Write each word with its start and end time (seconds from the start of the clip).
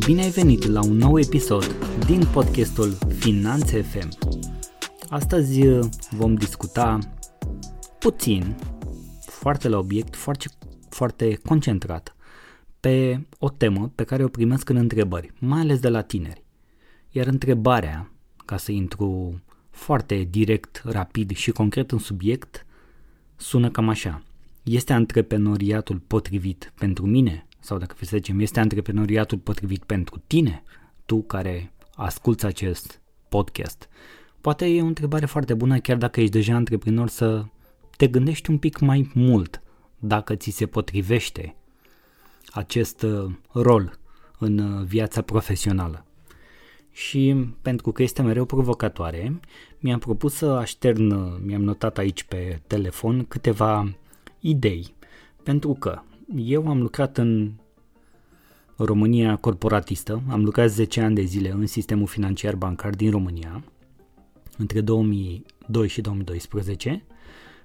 Salutare 0.00 0.06
și 0.06 0.06
bine 0.06 0.22
ai 0.22 0.30
venit 0.30 0.66
la 0.66 0.82
un 0.82 0.96
nou 0.96 1.18
episod 1.18 1.64
din 2.06 2.26
podcastul 2.32 2.92
Finanțe 3.18 3.82
FM. 3.82 4.08
Astăzi 5.08 5.66
uh, 5.66 5.86
vom 6.10 6.34
discuta 6.34 6.98
puțin, 7.98 8.56
foarte 9.26 9.68
la 9.68 9.78
obiect, 9.78 10.16
foarte, 10.16 10.48
foarte 10.88 11.38
concentrat, 11.44 12.16
pe 12.80 13.26
o 13.38 13.48
temă 13.48 13.92
pe 13.94 14.04
care 14.04 14.24
o 14.24 14.28
primesc 14.28 14.68
în 14.68 14.76
întrebări, 14.76 15.32
mai 15.38 15.60
ales 15.60 15.80
de 15.80 15.88
la 15.88 16.02
tineri. 16.02 16.44
Iar 17.10 17.26
întrebarea, 17.26 18.10
ca 18.44 18.56
să 18.56 18.72
intru 18.72 19.40
foarte 19.70 20.26
direct, 20.30 20.82
rapid 20.84 21.36
și 21.36 21.50
concret 21.50 21.90
în 21.90 21.98
subiect, 21.98 22.66
sună 23.36 23.70
cam 23.70 23.88
așa. 23.88 24.22
Este 24.62 24.92
antreprenoriatul 24.92 25.98
potrivit 26.06 26.72
pentru 26.78 27.06
mine? 27.06 27.44
Sau 27.60 27.78
dacă 27.78 27.94
să 27.98 28.16
zicem, 28.16 28.40
este 28.40 28.60
antreprenoriatul 28.60 29.38
potrivit 29.38 29.84
pentru 29.84 30.22
tine? 30.26 30.62
Tu 31.06 31.22
care 31.22 31.72
asculți 31.94 32.46
acest 32.46 33.00
podcast. 33.28 33.88
Poate 34.40 34.66
e 34.66 34.82
o 34.82 34.86
întrebare 34.86 35.26
foarte 35.26 35.54
bună 35.54 35.78
chiar 35.78 35.96
dacă 35.96 36.20
ești 36.20 36.32
deja 36.32 36.54
antreprenor 36.54 37.08
să 37.08 37.44
te 37.96 38.06
gândești 38.06 38.50
un 38.50 38.58
pic 38.58 38.78
mai 38.78 39.10
mult 39.14 39.62
dacă 39.98 40.34
ți 40.34 40.50
se 40.50 40.66
potrivește 40.66 41.54
acest 42.52 43.02
uh, 43.02 43.30
rol 43.52 43.98
în 44.38 44.58
uh, 44.58 44.84
viața 44.84 45.22
profesională. 45.22 46.04
Și 46.92 47.46
pentru 47.62 47.92
că 47.92 48.02
este 48.02 48.22
mereu 48.22 48.44
provocatoare, 48.44 49.40
mi-am 49.78 49.98
propus 49.98 50.34
să 50.34 50.46
aștern, 50.46 51.10
uh, 51.10 51.38
mi-am 51.44 51.62
notat 51.62 51.98
aici 51.98 52.22
pe 52.22 52.60
telefon 52.66 53.24
câteva 53.24 53.94
idei. 54.38 54.94
Pentru 55.42 55.72
că 55.72 56.00
eu 56.36 56.68
am 56.68 56.80
lucrat 56.80 57.18
în 57.18 57.52
România 58.84 59.36
corporatistă, 59.36 60.22
am 60.28 60.44
lucrat 60.44 60.68
10 60.68 61.00
ani 61.00 61.14
de 61.14 61.22
zile 61.22 61.50
în 61.50 61.66
sistemul 61.66 62.06
financiar 62.06 62.54
bancar 62.54 62.94
din 62.94 63.10
România, 63.10 63.64
între 64.58 64.80
2002 64.80 65.88
și 65.88 66.00
2012. 66.00 67.02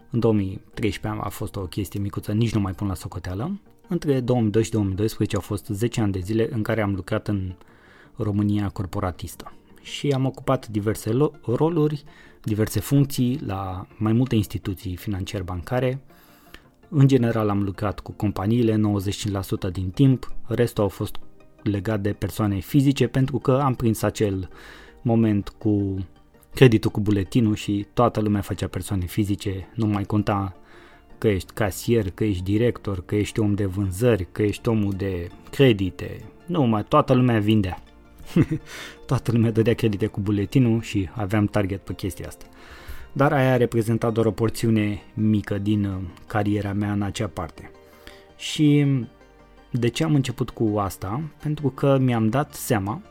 În 0.09 0.19
2013 0.19 1.21
a 1.23 1.29
fost 1.29 1.55
o 1.55 1.61
chestie 1.61 1.99
micuță, 1.99 2.31
nici 2.31 2.53
nu 2.53 2.59
mai 2.59 2.73
pun 2.73 2.87
la 2.87 2.93
socoteală. 2.93 3.59
Între 3.87 4.19
2002 4.19 4.63
și 4.63 4.71
2012 4.71 5.35
au 5.35 5.41
fost 5.41 5.65
10 5.65 6.01
ani 6.01 6.11
de 6.11 6.19
zile 6.19 6.47
în 6.51 6.63
care 6.63 6.81
am 6.81 6.95
lucrat 6.95 7.27
în 7.27 7.55
România 8.15 8.69
corporatistă 8.69 9.53
și 9.81 10.09
am 10.09 10.25
ocupat 10.25 10.67
diverse 10.67 11.11
roluri, 11.45 12.03
diverse 12.43 12.79
funcții 12.79 13.39
la 13.45 13.87
mai 13.97 14.13
multe 14.13 14.35
instituții 14.35 14.95
financiar 14.95 15.41
bancare. 15.41 16.01
În 16.97 17.07
general 17.07 17.49
am 17.49 17.63
lucrat 17.63 17.99
cu 17.99 18.11
companiile 18.11 18.81
95% 19.69 19.71
din 19.71 19.89
timp, 19.89 20.31
restul 20.47 20.83
au 20.83 20.89
fost 20.89 21.15
legat 21.63 22.01
de 22.01 22.13
persoane 22.13 22.59
fizice 22.59 23.07
pentru 23.07 23.37
că 23.37 23.51
am 23.63 23.73
prins 23.73 24.01
acel 24.01 24.49
moment 25.01 25.49
cu 25.49 25.97
creditul 26.53 26.91
cu 26.91 26.99
buletinul 26.99 27.55
și 27.55 27.85
toată 27.93 28.21
lumea 28.21 28.41
făcea 28.41 28.67
persoane 28.67 29.05
fizice, 29.05 29.67
nu 29.73 29.85
mai 29.85 30.03
conta 30.03 30.55
că 31.17 31.27
ești 31.27 31.53
casier, 31.53 32.09
că 32.09 32.23
ești 32.23 32.43
director, 32.43 33.05
că 33.05 33.15
ești 33.15 33.39
om 33.39 33.53
de 33.53 33.65
vânzări, 33.65 34.27
că 34.31 34.41
ești 34.41 34.69
omul 34.69 34.93
de 34.97 35.27
credite, 35.49 36.21
nu 36.45 36.65
mai 36.65 36.83
toată 36.83 37.13
lumea 37.13 37.39
vindea. 37.39 37.83
toată 39.07 39.31
lumea 39.31 39.51
dădea 39.51 39.73
credite 39.73 40.05
cu 40.05 40.19
buletinul 40.19 40.81
și 40.81 41.09
aveam 41.13 41.45
target 41.45 41.81
pe 41.81 41.93
chestia 41.93 42.27
asta. 42.27 42.45
Dar 43.17 43.33
aia 43.33 43.53
a 43.53 43.57
reprezentat 43.57 44.13
doar 44.13 44.25
o 44.25 44.31
porțiune 44.31 45.01
mică 45.13 45.57
din 45.57 45.85
uh, 45.85 45.95
cariera 46.27 46.73
mea 46.73 46.91
în 46.91 47.01
acea 47.01 47.27
parte. 47.27 47.71
Și 48.37 48.85
de 49.71 49.87
ce 49.87 50.03
am 50.03 50.15
început 50.15 50.49
cu 50.49 50.77
asta? 50.77 51.21
Pentru 51.41 51.69
că 51.69 51.97
mi-am 52.01 52.29
dat 52.29 52.53
seama, 52.53 53.01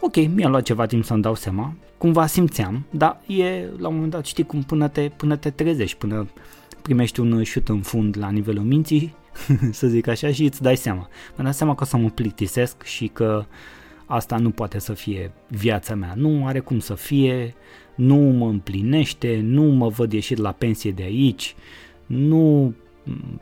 ok, 0.00 0.16
mi-a 0.26 0.48
luat 0.48 0.62
ceva 0.62 0.86
timp 0.86 1.04
să-mi 1.04 1.22
dau 1.22 1.34
seama, 1.34 1.74
cumva 1.98 2.26
simțeam, 2.26 2.86
dar 2.90 3.20
e 3.26 3.68
la 3.78 3.88
un 3.88 3.94
moment 3.94 4.12
dat, 4.12 4.24
știi 4.24 4.44
cum, 4.44 4.62
până 4.62 4.88
te, 4.88 5.10
până 5.16 5.36
te 5.36 5.50
trezești, 5.50 5.98
până 5.98 6.28
primești 6.82 7.20
un 7.20 7.42
șut 7.42 7.68
în 7.68 7.80
fund 7.80 8.16
la 8.18 8.30
nivelul 8.30 8.64
minții, 8.64 9.14
să 9.70 9.86
zic 9.86 10.06
așa, 10.06 10.32
și 10.32 10.44
îți 10.44 10.62
dai 10.62 10.76
seama. 10.76 11.08
Mă 11.36 11.42
dau 11.42 11.52
seama 11.52 11.74
că 11.74 11.82
o 11.82 11.86
să 11.86 11.96
mă 11.96 12.08
plictisesc 12.08 12.82
și 12.82 13.06
că 13.06 13.44
asta 14.06 14.36
nu 14.36 14.50
poate 14.50 14.78
să 14.78 14.92
fie 14.92 15.32
viața 15.48 15.94
mea, 15.94 16.12
nu 16.16 16.46
are 16.46 16.58
cum 16.58 16.78
să 16.78 16.94
fie, 16.94 17.54
nu 17.96 18.16
mă 18.16 18.46
împlinește, 18.46 19.40
nu 19.42 19.62
mă 19.62 19.88
văd 19.88 20.12
ieșit 20.12 20.38
la 20.38 20.52
pensie 20.52 20.90
de 20.90 21.02
aici, 21.02 21.54
nu, 22.06 22.74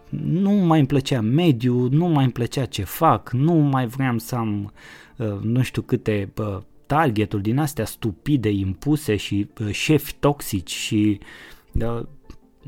nu 0.09 0.51
mai 0.51 0.79
îmi 0.79 0.89
plăcea 0.89 1.21
mediu, 1.21 1.89
nu 1.89 2.07
mai 2.07 2.25
îmi 2.25 2.33
plăcea 2.33 2.65
ce 2.65 2.85
fac, 2.85 3.31
nu 3.33 3.53
mai 3.53 3.87
vreau 3.87 4.19
să 4.19 4.35
am 4.35 4.73
uh, 5.17 5.39
nu 5.43 5.63
știu 5.63 5.83
câte 5.83 6.33
uh, 6.39 6.59
targeturi 6.87 7.43
din 7.43 7.59
astea 7.59 7.85
stupide 7.85 8.51
impuse 8.51 9.17
și 9.17 9.49
uh, 9.61 9.71
șefi 9.71 10.15
toxici 10.21 10.71
și 10.71 11.19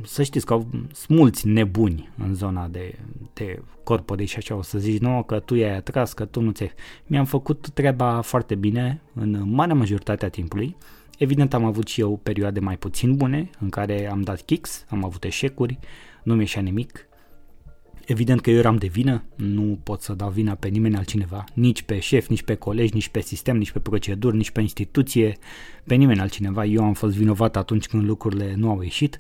să 0.03 0.23
știți 0.23 0.47
că 0.47 0.53
au 0.53 0.67
mulți 1.09 1.49
nebuni 1.49 2.09
în 2.19 2.35
zona 2.35 2.69
de, 2.69 2.99
de 3.33 3.63
corpore 3.85 4.25
și 4.25 4.37
așa 4.37 4.55
o 4.55 4.63
să 4.63 4.79
zici, 4.79 5.01
nu, 5.01 5.23
că 5.23 5.39
tu 5.39 5.55
i-ai 5.55 5.77
atras, 5.77 6.13
că 6.13 6.25
tu 6.25 6.41
nu 6.41 6.51
ți-ai... 6.51 6.73
Mi-am 7.07 7.25
făcut 7.25 7.69
treaba 7.69 8.21
foarte 8.21 8.55
bine 8.55 9.01
în 9.15 9.43
marea 9.51 9.75
majoritate 9.75 10.25
a 10.25 10.29
timpului. 10.29 10.77
Evident 11.17 11.55
am 11.55 11.65
avut 11.65 11.87
și 11.87 12.01
eu 12.01 12.21
perioade 12.23 12.61
mai 12.61 12.77
puțin 12.77 13.17
bune 13.17 13.51
în 13.61 13.69
care 13.69 14.11
am 14.11 14.21
dat 14.21 14.41
kicks, 14.41 14.85
am 14.89 15.05
avut 15.05 15.25
eșecuri, 15.25 15.79
nu 16.23 16.35
mi 16.35 16.41
ieșea 16.41 16.63
nimic. 16.63 17.09
Evident 18.07 18.41
că 18.41 18.51
eu 18.51 18.57
eram 18.57 18.77
de 18.77 18.87
vină, 18.87 19.25
nu 19.37 19.79
pot 19.83 20.03
să 20.03 20.15
dau 20.15 20.31
vina 20.31 20.55
pe 20.55 20.69
nimeni 20.69 20.97
altcineva, 20.97 21.45
nici 21.55 21.83
pe 21.83 21.99
șef, 21.99 22.27
nici 22.27 22.43
pe 22.43 22.55
colegi, 22.55 22.95
nici 22.95 23.09
pe 23.09 23.21
sistem, 23.21 23.57
nici 23.57 23.71
pe 23.71 23.79
proceduri, 23.79 24.37
nici 24.37 24.51
pe 24.51 24.61
instituție, 24.61 25.37
pe 25.85 25.95
nimeni 25.95 26.21
altcineva. 26.21 26.65
Eu 26.65 26.85
am 26.85 26.93
fost 26.93 27.17
vinovat 27.17 27.57
atunci 27.57 27.87
când 27.87 28.05
lucrurile 28.05 28.55
nu 28.57 28.71
au 28.71 28.81
ieșit, 28.81 29.19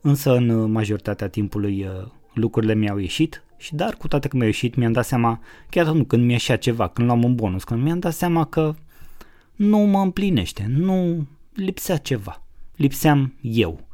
însă 0.00 0.36
în 0.36 0.70
majoritatea 0.70 1.28
timpului 1.28 1.84
uh, 1.84 2.08
lucrurile 2.34 2.74
mi-au 2.74 2.98
ieșit 2.98 3.42
și 3.56 3.74
dar 3.74 3.94
cu 3.94 4.08
toate 4.08 4.28
că 4.28 4.36
mi-au 4.36 4.48
ieșit 4.48 4.74
mi-am 4.74 4.92
dat 4.92 5.04
seama, 5.04 5.40
chiar 5.70 5.86
atunci 5.86 6.06
când 6.06 6.24
mi-ieșea 6.24 6.56
ceva, 6.56 6.88
când 6.88 7.06
luam 7.06 7.24
un 7.24 7.34
bonus, 7.34 7.64
când 7.64 7.82
mi-am 7.82 7.98
dat 7.98 8.12
seama 8.12 8.44
că 8.44 8.74
nu 9.56 9.78
mă 9.78 10.00
împlinește, 10.00 10.66
nu 10.68 11.26
lipsea 11.54 11.96
ceva, 11.96 12.42
lipseam 12.76 13.34
eu, 13.40 13.86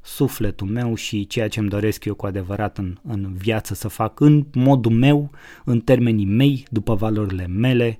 sufletul 0.00 0.66
meu 0.66 0.94
și 0.94 1.26
ceea 1.26 1.48
ce 1.48 1.60
îmi 1.60 1.68
doresc 1.68 2.04
eu 2.04 2.14
cu 2.14 2.26
adevărat 2.26 2.78
în, 2.78 2.96
în 3.02 3.32
viață 3.34 3.74
să 3.74 3.88
fac 3.88 4.20
în 4.20 4.46
modul 4.54 4.92
meu, 4.92 5.30
în 5.64 5.80
termenii 5.80 6.26
mei, 6.26 6.66
după 6.70 6.94
valorile 6.94 7.46
mele 7.46 7.98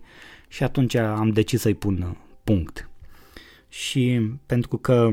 și 0.49 0.63
atunci 0.63 0.95
am 0.95 1.31
decis 1.31 1.61
să-i 1.61 1.75
pun 1.75 2.17
punct. 2.45 2.91
Și 3.69 4.21
pentru 4.47 4.77
că 4.77 5.11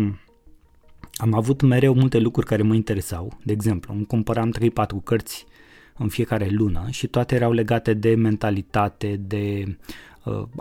am 1.15 1.33
avut 1.33 1.61
mereu 1.61 1.93
multe 1.93 2.19
lucruri 2.19 2.47
care 2.47 2.61
mă 2.61 2.73
interesau. 2.73 3.39
De 3.43 3.51
exemplu, 3.51 3.93
îmi 3.93 4.05
cumpăram 4.05 4.53
3-4 4.59 5.03
cărți 5.03 5.45
în 5.97 6.07
fiecare 6.07 6.47
lună 6.49 6.87
și 6.89 7.07
toate 7.07 7.35
erau 7.35 7.51
legate 7.51 7.93
de 7.93 8.15
mentalitate, 8.15 9.15
de 9.15 9.63
uh, 9.67 9.77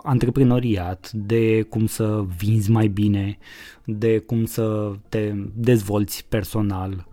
antreprenoriat, 0.03 1.11
de 1.11 1.61
cum 1.61 1.85
să 1.85 2.25
vinzi 2.37 2.71
mai 2.71 2.87
bine, 2.87 3.37
de 3.85 4.17
cum 4.17 4.45
să 4.45 4.91
te 5.09 5.33
dezvolți 5.53 6.25
personal, 6.29 7.07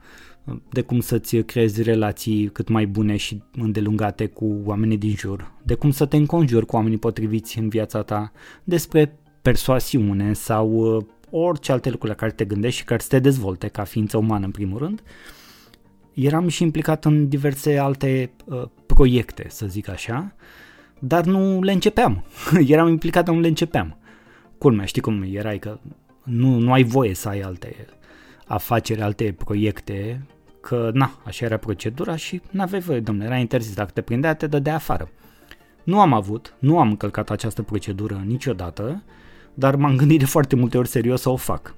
de 0.71 0.81
cum 0.81 1.01
să-ți 1.01 1.37
creezi 1.37 1.83
relații 1.83 2.49
cât 2.49 2.69
mai 2.69 2.87
bune 2.87 3.17
și 3.17 3.43
îndelungate 3.53 4.27
cu 4.27 4.61
oamenii 4.65 4.99
din 4.99 5.15
jur, 5.17 5.53
de 5.63 5.75
cum 5.75 5.91
să 5.91 6.07
te 6.07 6.17
înconjuri 6.17 6.67
cu 6.67 6.77
oamenii 6.77 6.99
potriviți 6.99 7.59
în 7.59 7.69
viața 7.69 8.03
ta, 8.03 8.33
despre 8.65 9.19
persoasiune 9.43 10.33
sau 10.33 10.97
uh, 10.97 11.05
orice 11.31 11.73
alte 11.73 11.91
lucruri 11.91 12.13
la 12.13 12.19
care 12.19 12.33
te 12.33 12.45
gândești 12.45 12.79
și 12.79 12.85
care 12.85 13.01
să 13.01 13.09
te 13.09 13.19
dezvolte 13.19 13.69
ca 13.69 13.85
ființă 13.85 14.17
umană 14.17 14.45
în 14.45 14.51
primul 14.51 14.79
rând. 14.79 15.03
Eram 16.15 16.49
și 16.49 16.63
implicat 16.63 17.05
în 17.05 17.29
diverse 17.29 17.79
alte 17.79 18.31
uh, 18.45 18.63
proiecte, 18.87 19.47
să 19.49 19.67
zic 19.67 19.89
așa, 19.89 20.35
dar 20.99 21.25
nu 21.25 21.63
le 21.63 21.73
începeam. 21.73 22.25
Eram 22.67 22.89
implicat, 22.89 23.25
dar 23.25 23.35
nu 23.35 23.41
le 23.41 23.49
începeam. 23.49 23.97
Culmea, 24.59 24.85
știi 24.85 25.03
cum 25.03 25.25
erai 25.33 25.59
că 25.59 25.79
nu, 26.23 26.59
nu 26.59 26.73
ai 26.73 26.83
voie 26.83 27.15
să 27.15 27.29
ai 27.29 27.41
alte 27.41 27.87
afaceri, 28.47 29.03
alte 29.03 29.35
proiecte, 29.45 30.27
că 30.61 30.91
na, 30.93 31.19
așa 31.25 31.45
era 31.45 31.57
procedura 31.57 32.17
și 32.17 32.41
nu 32.51 32.63
aveai 32.63 32.81
voie, 32.81 33.01
domnule, 33.01 33.27
era 33.27 33.37
interzis, 33.37 33.75
dacă 33.75 33.91
te 33.95 34.01
prindea, 34.01 34.35
te 34.35 34.47
dădea 34.47 34.75
afară. 34.75 35.11
Nu 35.83 36.01
am 36.01 36.13
avut, 36.13 36.55
nu 36.59 36.79
am 36.79 36.89
încălcat 36.89 37.31
această 37.31 37.63
procedură 37.63 38.23
niciodată, 38.27 39.03
dar 39.55 39.77
m-am 39.77 39.97
gândit 39.97 40.19
de 40.19 40.25
foarte 40.25 40.57
multe 40.57 40.79
ori 40.79 40.89
serios 40.89 41.21
să 41.21 41.29
o 41.29 41.37
fac. 41.37 41.75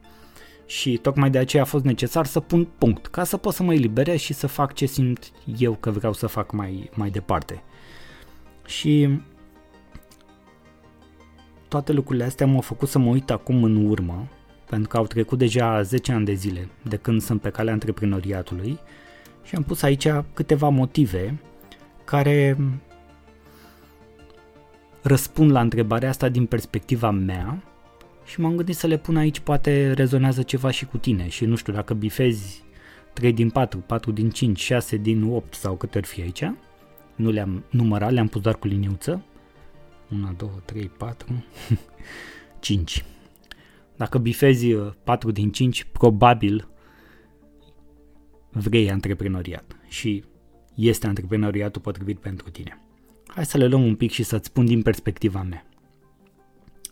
Și 0.66 0.96
tocmai 0.96 1.30
de 1.30 1.38
aceea 1.38 1.62
a 1.62 1.66
fost 1.66 1.84
necesar 1.84 2.26
să 2.26 2.40
pun 2.40 2.68
punct, 2.78 3.06
ca 3.06 3.24
să 3.24 3.36
pot 3.36 3.54
să 3.54 3.62
mă 3.62 3.74
eliberez 3.74 4.18
și 4.18 4.32
să 4.32 4.46
fac 4.46 4.74
ce 4.74 4.86
simt 4.86 5.32
eu 5.58 5.72
că 5.72 5.90
vreau 5.90 6.12
să 6.12 6.26
fac 6.26 6.52
mai, 6.52 6.90
mai 6.94 7.10
departe. 7.10 7.62
Și 8.68 9.20
toate 11.68 11.92
lucrurile 11.92 12.24
astea 12.24 12.46
m-au 12.46 12.60
făcut 12.60 12.88
să 12.88 12.98
mă 12.98 13.10
uit 13.10 13.30
acum 13.30 13.64
în 13.64 13.86
urmă, 13.86 14.28
pentru 14.68 14.88
că 14.88 14.96
au 14.96 15.06
trecut 15.06 15.38
deja 15.38 15.82
10 15.82 16.12
ani 16.12 16.24
de 16.24 16.32
zile 16.32 16.68
de 16.82 16.96
când 16.96 17.22
sunt 17.22 17.40
pe 17.40 17.50
calea 17.50 17.72
antreprenoriatului 17.72 18.78
și 19.44 19.54
am 19.54 19.62
pus 19.62 19.82
aici 19.82 20.08
câteva 20.34 20.68
motive 20.68 21.40
care 22.04 22.56
răspund 25.02 25.50
la 25.50 25.60
întrebarea 25.60 26.08
asta 26.08 26.28
din 26.28 26.46
perspectiva 26.46 27.10
mea 27.10 27.62
și 28.24 28.40
m-am 28.40 28.56
gândit 28.56 28.76
să 28.76 28.86
le 28.86 28.98
pun 28.98 29.16
aici, 29.16 29.40
poate 29.40 29.92
rezonează 29.92 30.42
ceva 30.42 30.70
și 30.70 30.86
cu 30.86 30.98
tine 30.98 31.28
și 31.28 31.44
nu 31.44 31.56
știu 31.56 31.72
dacă 31.72 31.94
bifezi 31.94 32.64
3 33.12 33.32
din 33.32 33.50
4, 33.50 33.78
4 33.78 34.10
din 34.10 34.30
5, 34.30 34.60
6 34.60 34.96
din 34.96 35.22
8 35.22 35.54
sau 35.54 35.74
cât 35.74 35.94
ar 35.94 36.04
fi 36.04 36.20
aici. 36.20 36.42
Nu 37.18 37.30
le-am 37.30 37.64
numărat, 37.70 38.12
le-am 38.12 38.28
pus 38.28 38.40
doar 38.40 38.58
cu 38.58 38.66
liniuță. 38.66 39.22
1, 40.10 40.32
2, 40.36 40.50
3, 40.64 40.88
4, 40.88 41.44
5. 42.60 43.04
Dacă 43.96 44.18
bifezi 44.18 44.74
4 45.04 45.30
din 45.30 45.52
5, 45.52 45.84
probabil 45.84 46.68
vrei 48.50 48.90
antreprenoriat 48.90 49.76
și 49.88 50.24
este 50.74 51.06
antreprenoriatul 51.06 51.80
potrivit 51.80 52.18
pentru 52.18 52.50
tine. 52.50 52.80
Hai 53.26 53.46
să 53.46 53.58
le 53.58 53.66
luăm 53.66 53.84
un 53.84 53.96
pic 53.96 54.10
și 54.10 54.22
să-ți 54.22 54.46
spun 54.46 54.64
din 54.64 54.82
perspectiva 54.82 55.42
mea. 55.42 55.66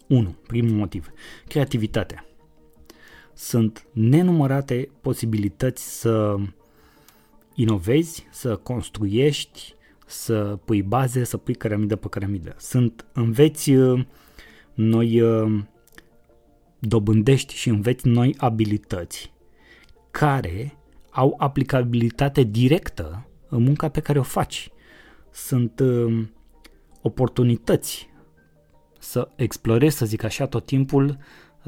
1. 0.07 0.37
Primul 0.47 0.77
motiv. 0.77 1.11
Creativitatea. 1.49 2.25
Sunt 3.35 3.87
nenumărate 3.93 4.89
posibilități 5.01 6.01
să 6.01 6.37
inovezi, 7.55 8.27
să 8.31 8.57
construiești, 8.57 9.75
să 10.07 10.59
pui 10.65 10.83
baze, 10.83 11.25
să 11.25 11.37
pui 11.37 11.55
cărămidă 11.55 11.97
pe 11.97 12.09
cărămidă. 12.09 12.55
Sunt, 12.59 13.07
înveți 13.13 13.71
uh, 13.71 14.05
noi, 14.75 15.21
uh, 15.21 15.63
dobândești 16.79 17.55
și 17.55 17.69
înveți 17.69 18.09
noi 18.09 18.35
abilități 18.39 19.33
care 20.11 20.79
au 21.11 21.35
aplicabilitate 21.39 22.43
directă 22.43 23.29
în 23.49 23.63
munca 23.63 23.89
pe 23.89 24.01
care 24.01 24.19
o 24.19 24.23
faci. 24.23 24.71
Sunt 25.31 25.81
uh, 25.81 26.25
oportunități 27.03 28.09
să 28.99 29.29
explorezi, 29.37 29.97
să 29.97 30.07
zic 30.07 30.23
așa, 30.23 30.47
tot 30.47 30.67
timpul 30.67 31.19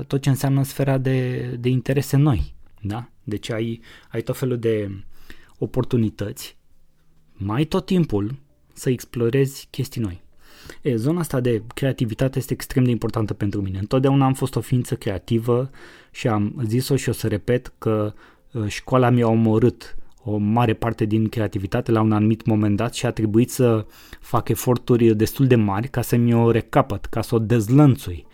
tot 0.06 0.22
ce 0.22 0.28
înseamnă 0.28 0.62
sfera 0.62 0.98
de, 0.98 1.40
de 1.60 1.68
interese 1.68 2.16
noi. 2.16 2.54
Da? 2.82 3.08
Deci 3.24 3.50
ai, 3.50 3.80
ai 4.08 4.22
tot 4.22 4.36
felul 4.36 4.58
de 4.58 5.04
oportunități, 5.58 6.57
mai 7.38 7.64
tot 7.64 7.86
timpul 7.86 8.34
să 8.72 8.90
explorezi 8.90 9.68
chestii 9.70 10.00
noi. 10.00 10.22
E, 10.82 10.96
zona 10.96 11.20
asta 11.20 11.40
de 11.40 11.62
creativitate 11.74 12.38
este 12.38 12.52
extrem 12.52 12.84
de 12.84 12.90
importantă 12.90 13.34
pentru 13.34 13.60
mine. 13.60 13.78
Întotdeauna 13.78 14.24
am 14.24 14.34
fost 14.34 14.56
o 14.56 14.60
ființă 14.60 14.94
creativă 14.94 15.70
și 16.10 16.28
am 16.28 16.62
zis-o 16.66 16.96
și 16.96 17.08
o 17.08 17.12
să 17.12 17.28
repet 17.28 17.72
că 17.78 18.12
uh, 18.52 18.66
școala 18.66 19.10
mi-a 19.10 19.28
omorât 19.28 19.96
o 20.24 20.36
mare 20.36 20.74
parte 20.74 21.04
din 21.04 21.28
creativitate 21.28 21.92
la 21.92 22.00
un 22.00 22.12
anumit 22.12 22.46
moment 22.46 22.76
dat 22.76 22.94
și 22.94 23.06
a 23.06 23.10
trebuit 23.10 23.50
să 23.50 23.86
fac 24.20 24.48
eforturi 24.48 25.16
destul 25.16 25.46
de 25.46 25.54
mari 25.54 25.88
ca 25.88 26.02
să 26.02 26.16
mi-o 26.16 26.50
recapăt, 26.50 27.04
ca 27.04 27.20
să 27.22 27.34
o 27.34 27.38
dezlănțui, 27.38 28.26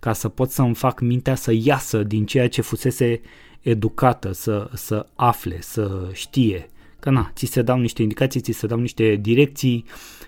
ca 0.00 0.12
să 0.12 0.28
pot 0.28 0.50
să-mi 0.50 0.74
fac 0.74 1.00
mintea 1.00 1.34
să 1.34 1.52
iasă 1.54 2.02
din 2.02 2.26
ceea 2.26 2.48
ce 2.48 2.60
fusese 2.60 3.20
educată, 3.60 4.32
să, 4.32 4.70
să 4.74 5.06
afle, 5.14 5.60
să 5.60 6.08
știe. 6.12 6.70
Că 7.02 7.10
na, 7.10 7.30
ți 7.34 7.46
se 7.46 7.62
dau 7.62 7.78
niște 7.78 8.02
indicații, 8.02 8.40
ți 8.40 8.52
se 8.52 8.66
dau 8.66 8.78
niște 8.78 9.14
direcții, 9.14 9.84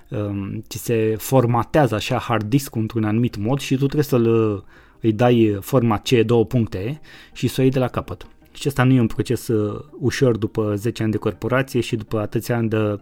um, 0.08 0.62
ți 0.68 0.78
se 0.78 1.14
formatează 1.18 1.94
așa 1.94 2.18
hard 2.18 2.44
disk 2.48 2.74
într-un 2.74 3.04
anumit 3.04 3.36
mod 3.36 3.60
și 3.60 3.74
tu 3.74 3.86
trebuie 3.86 4.02
să-l 4.02 4.64
îi 5.00 5.12
dai 5.12 5.58
forma 5.60 5.98
C 5.98 6.08
două 6.08 6.44
puncte 6.44 7.00
și 7.32 7.48
să 7.48 7.54
o 7.58 7.62
iei 7.62 7.72
de 7.72 7.78
la 7.78 7.88
capăt. 7.88 8.26
Și 8.52 8.68
asta 8.68 8.82
nu 8.82 8.92
e 8.92 9.00
un 9.00 9.06
proces 9.06 9.48
uh, 9.48 9.84
ușor 10.00 10.36
după 10.36 10.74
10 10.76 11.02
ani 11.02 11.12
de 11.12 11.18
corporație 11.18 11.80
și 11.80 11.96
după 11.96 12.20
atâția 12.20 12.56
ani 12.56 12.68
de 12.68 12.76
uh, 12.76 12.98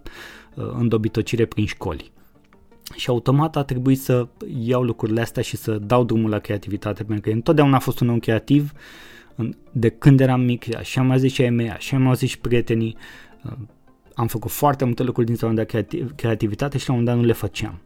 îndobitocire 0.54 1.44
prin 1.44 1.66
școli. 1.66 2.10
Și 2.96 3.08
automat 3.08 3.56
a 3.56 3.62
trebuit 3.62 4.00
să 4.00 4.28
iau 4.58 4.82
lucrurile 4.82 5.20
astea 5.20 5.42
și 5.42 5.56
să 5.56 5.78
dau 5.78 6.04
drumul 6.04 6.30
la 6.30 6.38
creativitate, 6.38 7.04
pentru 7.04 7.30
că 7.30 7.34
întotdeauna 7.34 7.76
a 7.76 7.80
fost 7.80 8.00
un 8.00 8.08
om 8.08 8.18
creativ, 8.18 8.72
de 9.72 9.88
când 9.88 10.20
eram 10.20 10.40
mic, 10.40 10.76
așa 10.76 11.00
am 11.00 11.16
zis 11.16 11.32
și 11.32 11.42
ai 11.42 11.50
mei, 11.50 11.70
așa 11.70 11.96
am 11.96 12.06
auzit 12.06 12.28
și 12.28 12.38
prietenii, 12.38 12.96
uh, 12.96 13.31
am 14.14 14.26
făcut 14.26 14.50
foarte 14.50 14.84
multe 14.84 15.02
lucruri 15.02 15.26
din 15.26 15.36
zona 15.36 15.52
de 15.52 15.64
creativ- 15.64 16.12
creativitate 16.16 16.78
și 16.78 16.88
la 16.88 16.94
un 16.94 17.00
moment 17.00 17.16
dat 17.16 17.24
nu 17.24 17.32
le 17.32 17.38
făceam. 17.38 17.80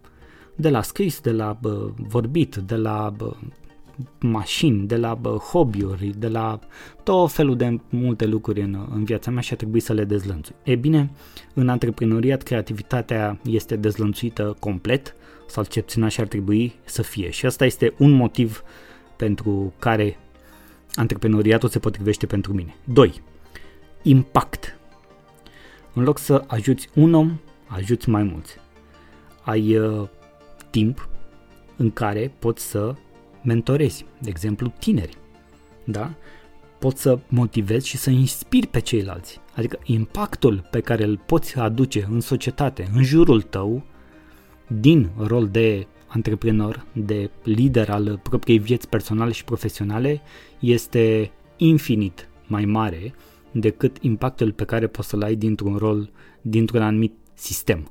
De 0.54 0.70
la 0.70 0.82
scris, 0.82 1.20
de 1.20 1.32
la 1.32 1.58
bă, 1.60 1.90
vorbit, 1.96 2.56
de 2.56 2.76
la 2.76 3.12
bă, 3.16 3.32
mașini, 4.20 4.86
de 4.86 4.96
la 4.96 5.14
bă, 5.14 5.36
hobby-uri, 5.36 6.14
de 6.18 6.28
la 6.28 6.58
tot 7.02 7.32
felul 7.32 7.56
de 7.56 7.80
multe 7.88 8.26
lucruri 8.26 8.60
în, 8.60 8.86
în 8.90 9.04
viața 9.04 9.30
mea 9.30 9.40
și 9.40 9.52
a 9.52 9.56
trebuit 9.56 9.82
să 9.82 9.92
le 9.92 10.04
dezlănțui. 10.04 10.54
E 10.62 10.74
bine, 10.74 11.10
în 11.54 11.68
antreprenoriat 11.68 12.42
creativitatea 12.42 13.38
este 13.44 13.76
dezlănțuită 13.76 14.56
complet, 14.60 15.14
sau 15.46 15.64
cel 15.64 15.82
puțin 15.82 16.02
așa 16.02 16.22
ar 16.22 16.28
trebui 16.28 16.74
să 16.84 17.02
fie. 17.02 17.30
Și 17.30 17.46
asta 17.46 17.64
este 17.64 17.94
un 17.98 18.10
motiv 18.10 18.62
pentru 19.16 19.72
care 19.78 20.18
antreprenoriatul 20.94 21.68
se 21.68 21.78
potrivește 21.78 22.26
pentru 22.26 22.52
mine. 22.52 22.74
2. 22.84 23.22
Impact. 24.02 24.75
În 25.96 26.02
loc 26.02 26.18
să 26.18 26.44
ajuți 26.46 26.88
un 26.94 27.14
om, 27.14 27.38
ajuți 27.66 28.08
mai 28.08 28.22
mulți. 28.22 28.56
Ai 29.42 29.76
uh, 29.76 30.08
timp 30.70 31.08
în 31.76 31.90
care 31.90 32.34
poți 32.38 32.64
să 32.64 32.94
mentorezi, 33.42 34.04
de 34.20 34.28
exemplu, 34.28 34.72
tineri. 34.78 35.16
Da? 35.84 36.14
Poți 36.78 37.02
să 37.02 37.18
motivezi 37.28 37.88
și 37.88 37.96
să 37.96 38.10
inspiri 38.10 38.66
pe 38.66 38.80
ceilalți. 38.80 39.40
Adică 39.54 39.78
impactul 39.84 40.66
pe 40.70 40.80
care 40.80 41.04
îl 41.04 41.20
poți 41.26 41.58
aduce 41.58 42.06
în 42.10 42.20
societate, 42.20 42.90
în 42.94 43.02
jurul 43.02 43.42
tău, 43.42 43.84
din 44.66 45.10
rol 45.18 45.48
de 45.48 45.86
antreprenor, 46.06 46.86
de 46.92 47.30
lider 47.42 47.90
al 47.90 48.20
propriei 48.22 48.58
vieți 48.58 48.88
personale 48.88 49.32
și 49.32 49.44
profesionale, 49.44 50.20
este 50.58 51.30
infinit 51.56 52.28
mai 52.46 52.64
mare 52.64 53.14
decât 53.60 53.96
impactul 54.00 54.52
pe 54.52 54.64
care 54.64 54.86
poți 54.86 55.08
să-l 55.08 55.22
ai 55.22 55.34
dintr-un 55.34 55.76
rol, 55.76 56.10
dintr-un 56.40 56.82
anumit 56.82 57.12
sistem. 57.34 57.90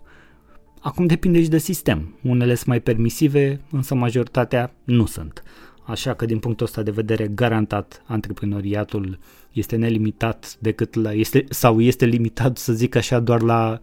Acum 0.82 1.06
depinde 1.06 1.42
și 1.42 1.50
de 1.50 1.58
sistem. 1.58 2.18
Unele 2.24 2.56
sunt 2.56 2.68
mai 2.68 2.82
permisive, 2.82 3.62
însă 3.72 3.96
majoritatea 3.96 4.74
nu 4.84 5.06
sunt. 5.06 5.44
Așa 5.84 6.14
că 6.14 6.26
din 6.26 6.40
punctul 6.40 6.66
ăsta 6.66 6.82
de 6.82 6.92
vedere, 6.92 7.28
garantat, 7.28 8.04
antreprenoriatul 8.06 9.20
este 9.52 9.76
nelimitat 9.76 10.58
decât 10.60 10.94
la, 10.94 11.14
este, 11.14 11.46
sau 11.50 11.82
este 11.82 12.06
limitat, 12.06 12.58
să 12.58 12.74
zic 12.74 12.96
așa, 12.96 13.20
doar 13.20 13.42
la, 13.42 13.80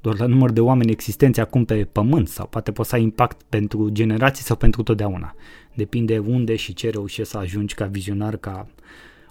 doar 0.00 0.18
la 0.18 0.26
număr 0.26 0.50
de 0.50 0.60
oameni 0.60 0.90
existenți 0.90 1.40
acum 1.40 1.64
pe 1.64 1.88
pământ 1.92 2.28
sau 2.28 2.46
poate 2.46 2.72
poți 2.72 2.88
să 2.88 2.94
ai 2.94 3.02
impact 3.02 3.42
pentru 3.48 3.88
generații 3.88 4.44
sau 4.44 4.56
pentru 4.56 4.82
totdeauna. 4.82 5.34
Depinde 5.74 6.18
unde 6.18 6.56
și 6.56 6.74
ce 6.74 6.90
reușești 6.90 7.30
să 7.30 7.38
ajungi 7.38 7.74
ca 7.74 7.86
vizionar, 7.86 8.36
ca 8.36 8.66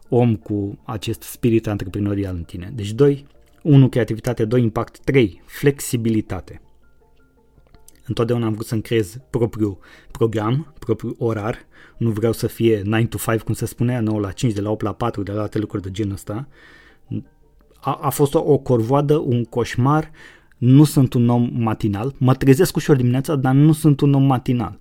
om 0.10 0.36
cu 0.36 0.80
acest 0.84 1.22
spirit 1.22 1.68
antreprenorial 1.68 2.36
în 2.36 2.44
tine. 2.44 2.72
Deci 2.75 2.92
2, 2.92 3.25
1 3.63 3.89
creativitate, 3.89 4.46
2 4.46 4.62
impact, 4.62 5.00
3 5.00 5.42
flexibilitate. 5.46 6.62
Întotdeauna 8.06 8.46
am 8.46 8.54
vrut 8.54 8.66
să-mi 8.66 8.82
creez 8.82 9.18
propriul 9.30 9.78
program, 10.12 10.74
propriul 10.80 11.16
orar. 11.18 11.58
Nu 11.98 12.10
vreau 12.10 12.32
să 12.32 12.48
fie 12.48 12.82
9 12.86 13.04
to 13.04 13.18
5, 13.18 13.42
cum 13.42 13.54
se 13.54 13.66
spunea, 13.66 14.00
9 14.00 14.20
la 14.20 14.32
5, 14.32 14.54
de 14.54 14.62
la 14.62 14.70
8 14.70 14.82
la 14.82 14.94
4, 14.94 15.24
de 15.24 15.32
la 15.32 15.42
alte 15.42 15.60
lucruri 15.60 15.84
de 15.84 15.92
genul 15.92 16.13
ăsta. 16.13 16.48
A, 17.80 18.00
a 18.01 18.10
fost 18.10 18.34
o, 18.34 18.44
o 18.46 18.58
corvoadă, 18.58 19.18
un 19.18 19.44
coșmar. 19.44 20.12
Nu 20.58 20.84
sunt 20.84 21.13
un 21.13 21.30
om 21.30 21.50
matinal. 21.54 22.13
Mă 22.18 22.36
trezesc 22.36 22.75
ușor 22.75 22.96
dimineața, 22.96 23.36
dar 23.36 23.54
nu 23.54 23.72
sunt 23.72 24.01
un 24.01 24.13
om 24.13 24.24
matinal. 24.24 24.80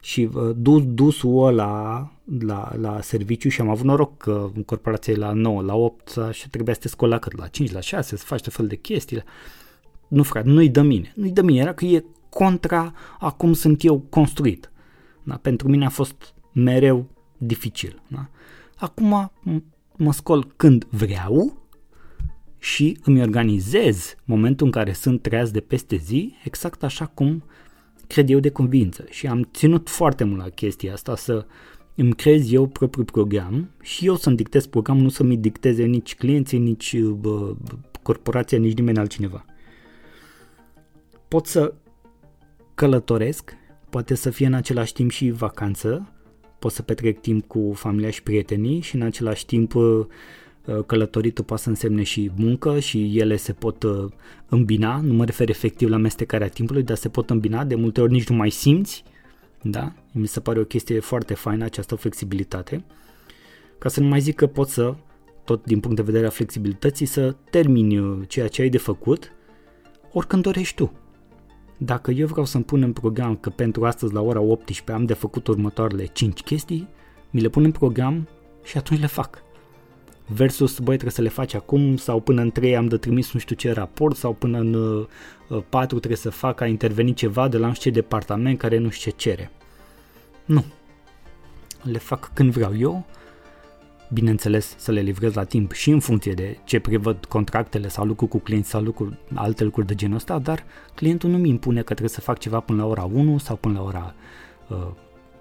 Și 0.00 0.28
uh, 0.34 0.50
dus, 0.56 0.82
dusul 0.86 1.46
ăla 1.46 2.12
la, 2.38 2.72
la 2.80 3.00
serviciu 3.00 3.48
și 3.48 3.60
am 3.60 3.68
avut 3.68 3.84
noroc 3.84 4.16
că 4.16 4.50
în 4.54 4.62
corporație 4.62 5.14
la 5.14 5.32
9, 5.32 5.62
la 5.62 5.74
8 5.74 6.18
și 6.30 6.48
trebuia 6.48 6.74
să 6.74 6.80
te 6.80 6.88
scoli 6.88 7.10
la 7.10 7.18
cât? 7.18 7.36
La 7.36 7.46
5, 7.46 7.70
la 7.70 7.80
6, 7.80 8.16
să 8.16 8.24
faci 8.24 8.40
tot 8.40 8.52
fel 8.52 8.66
de 8.66 8.76
chestii. 8.76 9.22
Nu, 10.08 10.22
frate, 10.22 10.48
nu-i 10.48 10.68
de 10.68 10.80
mine. 10.80 11.12
Nu-i 11.16 11.30
de 11.30 11.42
mine, 11.42 11.60
era 11.60 11.72
că 11.72 11.84
e 11.84 12.04
contra 12.28 12.92
a 13.18 13.30
cum 13.30 13.52
sunt 13.52 13.84
eu 13.84 13.98
construit. 13.98 14.70
Da? 15.22 15.36
Pentru 15.36 15.68
mine 15.68 15.84
a 15.84 15.88
fost 15.88 16.34
mereu 16.52 17.06
dificil. 17.38 18.02
Da? 18.08 18.28
Acum 18.76 19.32
mă 19.96 20.12
scol 20.12 20.52
când 20.56 20.86
vreau 20.90 21.56
și 22.58 22.98
îmi 23.02 23.22
organizez 23.22 24.14
momentul 24.24 24.66
în 24.66 24.72
care 24.72 24.92
sunt 24.92 25.22
treaz 25.22 25.50
de 25.50 25.60
peste 25.60 25.96
zi 25.96 26.34
exact 26.44 26.82
așa 26.82 27.06
cum 27.06 27.42
cred 28.08 28.30
eu 28.30 28.38
de 28.38 28.50
convință. 28.50 29.04
Și 29.10 29.26
am 29.26 29.48
ținut 29.52 29.88
foarte 29.88 30.24
mult 30.24 30.38
la 30.38 30.48
chestia 30.48 30.92
asta 30.92 31.16
să 31.16 31.46
îmi 31.94 32.12
creez 32.12 32.52
eu 32.52 32.66
propriul 32.66 33.06
program 33.06 33.70
și 33.82 34.06
eu 34.06 34.16
să-mi 34.16 34.36
dictez 34.36 34.66
programul, 34.66 35.02
nu 35.02 35.08
să-mi 35.08 35.36
dicteze 35.36 35.84
nici 35.84 36.14
clienții, 36.14 36.58
nici 36.58 36.98
bă, 37.00 37.54
corporația, 38.02 38.58
nici 38.58 38.76
nimeni 38.76 38.98
altcineva. 38.98 39.44
Pot 41.28 41.46
să 41.46 41.74
călătoresc, 42.74 43.56
poate 43.90 44.14
să 44.14 44.30
fie 44.30 44.46
în 44.46 44.54
același 44.54 44.92
timp 44.92 45.10
și 45.10 45.30
vacanță, 45.30 46.12
pot 46.58 46.72
să 46.72 46.82
petrec 46.82 47.20
timp 47.20 47.46
cu 47.46 47.72
familia 47.74 48.10
și 48.10 48.22
prietenii 48.22 48.80
și 48.80 48.94
în 48.94 49.02
același 49.02 49.46
timp 49.46 49.74
uh, 49.74 49.82
uh, 49.82 50.06
călătoritul 50.86 51.44
poate 51.44 51.62
să 51.62 51.68
însemne 51.68 52.02
și 52.02 52.30
muncă 52.36 52.78
și 52.78 53.18
ele 53.18 53.36
se 53.36 53.52
pot 53.52 53.82
uh, 53.82 54.04
îmbina, 54.48 55.00
nu 55.00 55.12
mă 55.12 55.24
refer 55.24 55.48
efectiv 55.48 55.88
la 55.88 55.96
amestecarea 55.96 56.48
timpului, 56.48 56.82
dar 56.82 56.96
se 56.96 57.08
pot 57.08 57.30
îmbina, 57.30 57.64
de 57.64 57.74
multe 57.74 58.00
ori 58.00 58.12
nici 58.12 58.28
nu 58.28 58.36
mai 58.36 58.50
simți 58.50 59.04
Da? 59.62 59.92
Mi 60.12 60.26
se 60.26 60.40
pare 60.40 60.60
o 60.60 60.64
chestie 60.64 61.00
foarte 61.00 61.34
faină 61.34 61.64
această 61.64 61.94
flexibilitate. 61.94 62.84
Ca 63.78 63.88
să 63.88 64.00
nu 64.00 64.08
mai 64.08 64.20
zic 64.20 64.34
că 64.34 64.46
poți 64.46 64.72
să, 64.72 64.94
tot 65.44 65.64
din 65.64 65.80
punct 65.80 65.96
de 65.96 66.02
vedere 66.02 66.26
a 66.26 66.30
flexibilității, 66.30 67.06
să 67.06 67.36
termini 67.50 67.98
uh, 67.98 68.18
ceea 68.26 68.48
ce 68.48 68.62
ai 68.62 68.68
de 68.68 68.78
făcut 68.78 69.32
oricând 70.12 70.42
dorești 70.42 70.74
tu. 70.74 70.92
Dacă 71.76 72.10
eu 72.10 72.26
vreau 72.26 72.46
să-mi 72.46 72.64
pun 72.64 72.82
în 72.82 72.92
program 72.92 73.36
că 73.36 73.50
pentru 73.50 73.84
astăzi 73.84 74.12
la 74.12 74.20
ora 74.20 74.40
18 74.40 74.92
am 74.92 75.04
de 75.04 75.14
făcut 75.14 75.46
următoarele 75.46 76.04
5 76.04 76.40
chestii, 76.40 76.88
mi 77.30 77.40
le 77.40 77.48
pun 77.48 77.64
în 77.64 77.72
program 77.72 78.28
și 78.64 78.76
atunci 78.76 79.00
le 79.00 79.06
fac. 79.06 79.42
Versus, 80.30 80.78
băi, 80.78 80.94
trebuie 80.94 81.10
să 81.10 81.22
le 81.22 81.28
faci 81.28 81.54
acum 81.54 81.96
sau 81.96 82.20
până 82.20 82.40
în 82.40 82.50
3 82.50 82.76
am 82.76 82.86
de 82.86 82.96
trimis 82.96 83.32
nu 83.32 83.40
știu 83.40 83.56
ce 83.56 83.72
raport 83.72 84.16
sau 84.16 84.32
până 84.32 84.58
în 84.58 84.74
uh, 84.74 85.62
4 85.68 85.96
trebuie 85.96 86.18
să 86.18 86.30
fac, 86.30 86.60
a 86.60 86.66
intervenit 86.66 87.16
ceva 87.16 87.48
de 87.48 87.58
la 87.58 87.66
nu 87.66 87.74
știu 87.74 87.90
ce 87.90 88.00
departament 88.00 88.58
care 88.58 88.78
nu 88.78 88.90
știu 88.90 89.10
ce 89.10 89.16
cere. 89.16 89.50
Nu. 90.44 90.64
Le 91.82 91.98
fac 91.98 92.30
când 92.34 92.52
vreau 92.52 92.76
eu, 92.76 93.06
bineînțeles 94.12 94.74
să 94.76 94.92
le 94.92 95.00
livrez 95.00 95.34
la 95.34 95.44
timp 95.44 95.72
și 95.72 95.90
în 95.90 96.00
funcție 96.00 96.32
de 96.32 96.58
ce 96.64 96.78
prevăd 96.78 97.24
contractele 97.24 97.88
sau 97.88 98.04
lucruri 98.04 98.30
cu 98.30 98.38
clienți 98.38 98.68
sau 98.68 98.82
lucruri, 98.82 99.18
alte 99.34 99.64
lucruri 99.64 99.86
de 99.86 99.94
genul 99.94 100.16
ăsta, 100.16 100.38
dar 100.38 100.64
clientul 100.94 101.30
nu 101.30 101.38
mi 101.38 101.48
impune 101.48 101.78
că 101.78 101.84
trebuie 101.84 102.08
să 102.08 102.20
fac 102.20 102.38
ceva 102.38 102.60
până 102.60 102.82
la 102.82 102.88
ora 102.88 103.04
1 103.12 103.38
sau 103.38 103.56
până 103.56 103.78
la 103.78 103.84
ora 103.84 104.14
uh, 104.68 104.88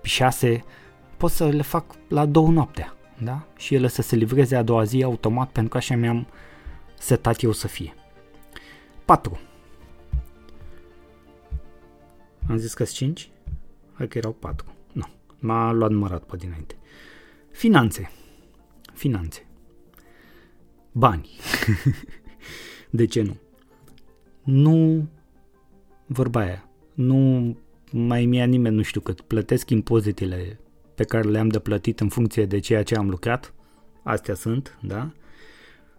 6, 0.02 0.64
pot 1.18 1.32
să 1.32 1.46
le 1.46 1.62
fac 1.62 1.86
la 2.08 2.26
două 2.26 2.48
noaptea, 2.48 2.97
da? 3.24 3.48
Și 3.58 3.76
ele 3.76 3.88
să 3.88 4.02
se 4.02 4.16
livreze 4.16 4.56
a 4.56 4.64
doua 4.64 4.84
zi 4.84 5.04
automat 5.04 5.52
pentru 5.52 5.72
că 5.72 5.78
așa 5.78 5.96
mi-am 5.96 6.28
setat 7.00 7.42
eu 7.42 7.52
să 7.52 7.68
fie. 7.68 7.94
4. 9.06 9.40
Am 12.48 12.58
zis 12.58 12.74
că 12.74 12.84
5? 12.84 13.30
Hai 13.94 14.08
că 14.08 14.18
erau 14.18 14.32
4. 14.32 14.74
Nu, 14.92 15.06
m-a 15.40 15.72
luat 15.72 15.92
numărat 15.92 16.24
pe 16.24 16.36
dinainte. 16.38 16.76
Finanțe. 17.52 18.12
Finanțe. 18.94 19.46
Bani. 20.92 21.30
de 22.90 23.06
ce 23.06 23.22
nu? 23.22 23.38
Nu, 24.44 25.08
vorba 26.06 26.40
aia, 26.40 26.70
nu 26.94 27.56
mai 27.92 28.26
mi-a 28.26 28.46
nimeni 28.46 28.76
nu 28.76 28.82
știu 28.82 29.02
cât, 29.02 29.22
plătesc 29.22 29.70
impozitele 29.70 30.60
pe 30.98 31.04
care 31.04 31.28
le-am 31.28 31.48
de 31.48 31.60
plătit 31.60 32.00
în 32.00 32.10
funcție 32.10 32.46
de 32.46 32.60
ceea 32.60 32.84
ce 32.84 32.96
am 32.96 33.10
lucrat, 33.10 33.54
astea 34.04 34.34
sunt, 34.34 34.78
da? 34.82 35.12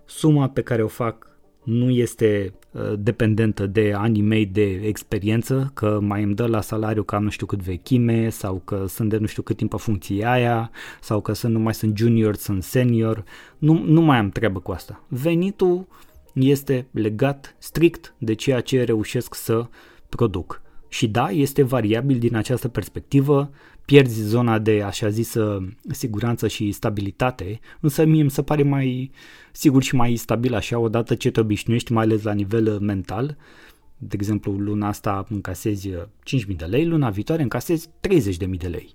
Suma 0.05 0.49
pe 0.49 0.63
care 0.63 0.83
o 0.83 0.89
fac 0.89 1.39
nu 1.63 1.91
este 1.91 2.55
uh, 2.71 2.93
dependentă 2.99 3.67
de 3.67 3.93
anii 3.97 4.23
mei 4.23 4.47
de 4.47 4.71
experiență, 4.71 5.71
că 5.75 5.99
mai 6.03 6.23
îmi 6.23 6.35
dă 6.35 6.47
la 6.47 6.61
salariu 6.61 7.03
ca 7.03 7.19
nu 7.19 7.31
știu 7.31 7.47
cât 7.47 7.63
vechime 7.63 8.29
sau 8.29 8.63
că 8.65 8.85
sunt 8.89 9.09
de 9.09 9.17
nu 9.17 9.27
știu 9.27 9.43
cât 9.43 9.57
timp 9.57 9.71
pe 9.71 9.77
funcția 9.77 10.31
aia 10.31 10.71
sau 11.01 11.21
că 11.21 11.33
sunt, 11.33 11.53
nu 11.53 11.59
mai 11.59 11.75
sunt 11.75 11.97
junior, 11.97 12.35
sunt 12.35 12.63
senior. 12.63 13.25
Nu, 13.59 13.83
nu 13.87 14.01
mai 14.01 14.19
am 14.19 14.31
treabă 14.31 14.61
cu 14.61 14.73
asta. 14.73 15.05
Venitul 15.09 15.87
este 16.33 16.87
legat 16.91 17.57
strict 17.59 18.15
de 18.19 18.35
ceea 18.35 18.61
ce 18.61 18.85
reușesc 18.85 19.35
să 19.35 19.67
produc. 20.09 20.63
Și 20.89 21.09
da, 21.09 21.31
este 21.31 21.63
variabil 21.63 22.19
din 22.19 22.37
această 22.37 22.69
perspectivă, 22.69 23.51
pierzi 23.89 24.23
zona 24.23 24.59
de 24.59 24.83
așa 24.83 25.09
zisă 25.09 25.69
siguranță 25.91 26.49
și 26.49 26.73
stabilitate, 26.73 27.61
însă 27.81 28.05
mie 28.05 28.23
mi 28.23 28.31
se 28.31 28.43
pare 28.43 28.63
mai 28.63 29.11
sigur 29.53 29.83
și 29.83 29.95
mai 29.95 30.17
stabil 30.17 30.55
așa 30.55 30.79
odată 30.79 31.15
ce 31.15 31.31
te 31.31 31.41
obișnuiești, 31.41 31.93
mai 31.93 32.05
ales 32.05 32.23
la 32.23 32.33
nivel 32.33 32.79
mental. 32.81 33.37
De 33.99 34.17
exemplu, 34.19 34.53
luna 34.53 34.89
asta 34.89 35.27
încasezi 35.29 35.91
5.000 35.91 36.57
de 36.57 36.65
lei, 36.65 36.87
luna 36.87 37.11
viitoare 37.11 37.43
încasezi 37.43 37.89
30.000 37.89 38.49
de 38.59 38.67
lei. 38.67 38.95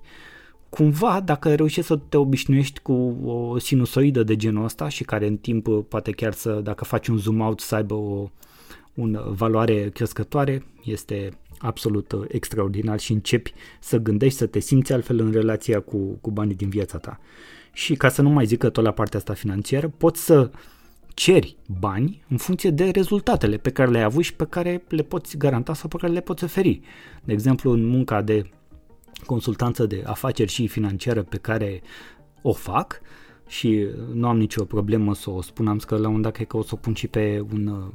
Cumva, 0.69 1.21
dacă 1.25 1.55
reușești 1.55 1.89
să 1.89 1.95
te 1.95 2.17
obișnuiești 2.17 2.79
cu 2.79 2.93
o 3.23 3.57
sinusoidă 3.57 4.23
de 4.23 4.35
genul 4.35 4.63
ăsta 4.63 4.89
și 4.89 5.03
care 5.03 5.27
în 5.27 5.37
timp 5.37 5.67
poate 5.87 6.11
chiar 6.11 6.33
să, 6.33 6.59
dacă 6.63 6.83
faci 6.83 7.07
un 7.07 7.17
zoom 7.17 7.39
out, 7.39 7.59
să 7.59 7.75
aibă 7.75 7.93
o, 7.93 8.29
o 8.95 9.05
valoare 9.27 9.89
crescătoare, 9.89 10.65
este 10.83 11.29
absolut 11.57 12.11
uh, 12.11 12.25
extraordinar 12.27 12.99
și 12.99 13.11
începi 13.11 13.53
să 13.79 13.97
gândești, 13.97 14.37
să 14.37 14.45
te 14.45 14.59
simți 14.59 14.93
altfel 14.93 15.19
în 15.19 15.31
relația 15.31 15.79
cu, 15.79 15.97
cu 15.97 16.31
banii 16.31 16.55
din 16.55 16.69
viața 16.69 16.97
ta. 16.97 17.19
Și 17.73 17.95
ca 17.95 18.09
să 18.09 18.21
nu 18.21 18.29
mai 18.29 18.45
zic 18.45 18.59
că 18.59 18.69
tot 18.69 18.83
la 18.83 18.91
partea 18.91 19.19
asta 19.19 19.33
financiară, 19.33 19.87
poți 19.97 20.25
să 20.25 20.51
ceri 21.13 21.55
bani 21.79 22.23
în 22.29 22.37
funcție 22.37 22.69
de 22.69 22.89
rezultatele 22.89 23.57
pe 23.57 23.69
care 23.69 23.91
le-ai 23.91 24.03
avut 24.03 24.23
și 24.23 24.33
pe 24.33 24.45
care 24.45 24.83
le 24.87 25.03
poți 25.03 25.37
garanta 25.37 25.73
sau 25.73 25.89
pe 25.89 25.97
care 25.97 26.13
le 26.13 26.21
poți 26.21 26.43
oferi. 26.43 26.81
De 27.23 27.33
exemplu, 27.33 27.71
în 27.71 27.85
munca 27.85 28.21
de 28.21 28.49
consultanță 29.25 29.85
de 29.85 30.03
afaceri 30.05 30.51
și 30.51 30.67
financiară 30.67 31.23
pe 31.23 31.37
care 31.37 31.81
o 32.41 32.53
fac 32.53 33.01
și 33.47 33.87
nu 34.13 34.27
am 34.27 34.37
nicio 34.37 34.63
problemă 34.63 35.13
să 35.13 35.29
o 35.29 35.41
spun, 35.41 35.67
am 35.67 35.77
că 35.77 35.97
la 35.97 36.07
un 36.07 36.21
dat 36.21 36.33
cred 36.33 36.47
că 36.47 36.57
o 36.57 36.61
să 36.61 36.71
o 36.73 36.77
pun 36.77 36.93
și 36.93 37.07
pe 37.07 37.45
un 37.53 37.91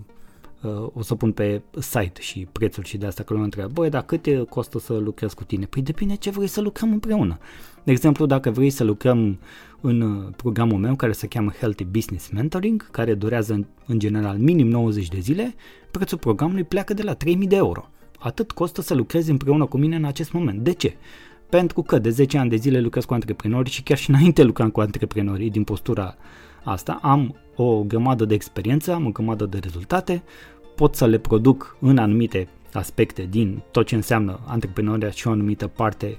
uh, 0.62 0.71
uh, 0.71 0.88
o 0.93 1.03
să 1.03 1.15
pun 1.15 1.33
pe 1.33 1.62
site 1.79 2.21
și 2.21 2.49
prețuri 2.53 2.88
și 2.88 2.97
de 2.97 3.07
asta 3.07 3.23
că 3.23 3.29
lumea 3.29 3.45
întreabă, 3.45 3.73
băi, 3.73 3.91
dar 3.91 4.03
cât 4.03 4.27
costă 4.49 4.79
să 4.79 4.93
lucrez 4.93 5.33
cu 5.33 5.45
tine? 5.45 5.65
Păi 5.65 5.83
depinde 5.83 6.15
ce 6.15 6.31
vrei 6.31 6.47
să 6.47 6.61
lucrăm 6.61 6.93
împreună. 6.93 7.38
De 7.85 7.91
exemplu, 7.91 8.27
dacă 8.27 8.50
vrei 8.50 8.71
să 8.71 8.85
lucrăm 8.85 9.38
în 9.81 10.00
uh, 10.00 10.33
programul 10.37 10.79
meu 10.79 10.95
care 10.95 11.12
se 11.12 11.27
cheamă 11.27 11.50
Healthy 11.50 11.85
Business 11.85 12.29
Mentoring, 12.29 12.91
care 12.91 13.15
durează 13.15 13.53
în, 13.53 13.67
în 13.87 13.99
general 13.99 14.37
minim 14.38 14.69
90 14.69 15.09
de 15.09 15.19
zile, 15.19 15.55
prețul 15.91 16.19
programului 16.19 16.65
pleacă 16.65 16.95
de 16.95 17.03
la 17.03 17.15
3000 17.15 17.47
de 17.47 17.57
euro. 17.57 17.88
Atât 18.19 18.53
costă 18.53 18.83
să 18.83 18.95
lucrezi 18.95 19.31
împreună 19.31 19.67
cu 19.67 19.77
mine 19.77 19.97
în 19.97 20.05
acest 20.05 20.33
moment. 20.33 20.61
De 20.61 20.73
ce? 20.73 20.97
Pentru 21.49 21.83
că 21.83 21.99
de 21.99 22.11
10 22.11 22.38
ani 22.38 22.50
de 22.50 22.57
zile 22.57 22.81
lucrez 22.81 23.05
cu 23.05 23.15
antreprenori 23.15 23.71
și 23.71 23.83
chiar 23.83 23.99
și 23.99 24.11
înainte 24.11 24.43
lucram 24.43 24.71
cu 24.71 24.81
antreprenorii 24.81 25.50
din 25.50 25.65
postura 25.65 26.17
asta, 26.62 26.99
am 27.03 27.35
o 27.57 27.83
grămadă 27.83 28.25
de 28.25 28.35
experiență, 28.35 28.93
am 28.93 29.07
o 29.07 29.11
grămadă 29.11 29.47
de 29.47 29.59
rezultate, 29.59 30.23
pot 30.77 30.95
să 30.95 31.07
le 31.07 31.19
produc 31.19 31.77
în 31.81 31.99
anumite 31.99 32.49
aspecte 32.73 33.27
din 33.31 33.62
tot 33.71 33.87
ce 33.87 33.95
înseamnă 33.95 34.41
antreprenoria 34.47 35.11
și 35.11 35.27
o 35.27 35.31
anumită 35.31 35.67
parte 35.67 36.19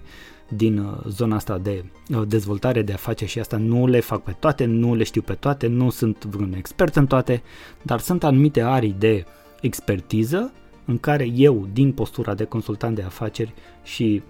din 0.50 0.78
uh, 0.78 0.98
zona 1.08 1.36
asta 1.36 1.58
de 1.58 1.84
uh, 2.10 2.22
dezvoltare 2.28 2.82
de 2.82 2.94
afaceri 2.94 3.32
și 3.32 3.40
asta 3.40 3.58
nu 3.58 3.88
le 3.88 4.00
fac 4.00 4.24
pe 4.24 4.36
toate, 4.40 4.66
nu 4.66 4.96
le 4.96 5.04
știu 5.04 5.22
pe 5.22 5.34
toate, 5.34 5.68
nu 5.68 5.90
sunt 5.90 6.26
vreun 6.26 6.54
expert 6.54 6.96
în 6.96 7.08
toate, 7.08 7.42
dar 7.82 8.00
sunt 8.00 8.24
anumite 8.24 8.62
arii 8.62 8.96
de 9.00 9.26
expertiză 9.62 10.52
în 10.86 10.98
care 10.98 11.32
eu, 11.36 11.68
din 11.74 11.92
postura 11.92 12.34
de 12.34 12.44
consultant 12.44 12.96
de 12.96 13.02
afaceri 13.02 13.54
și 13.84 14.22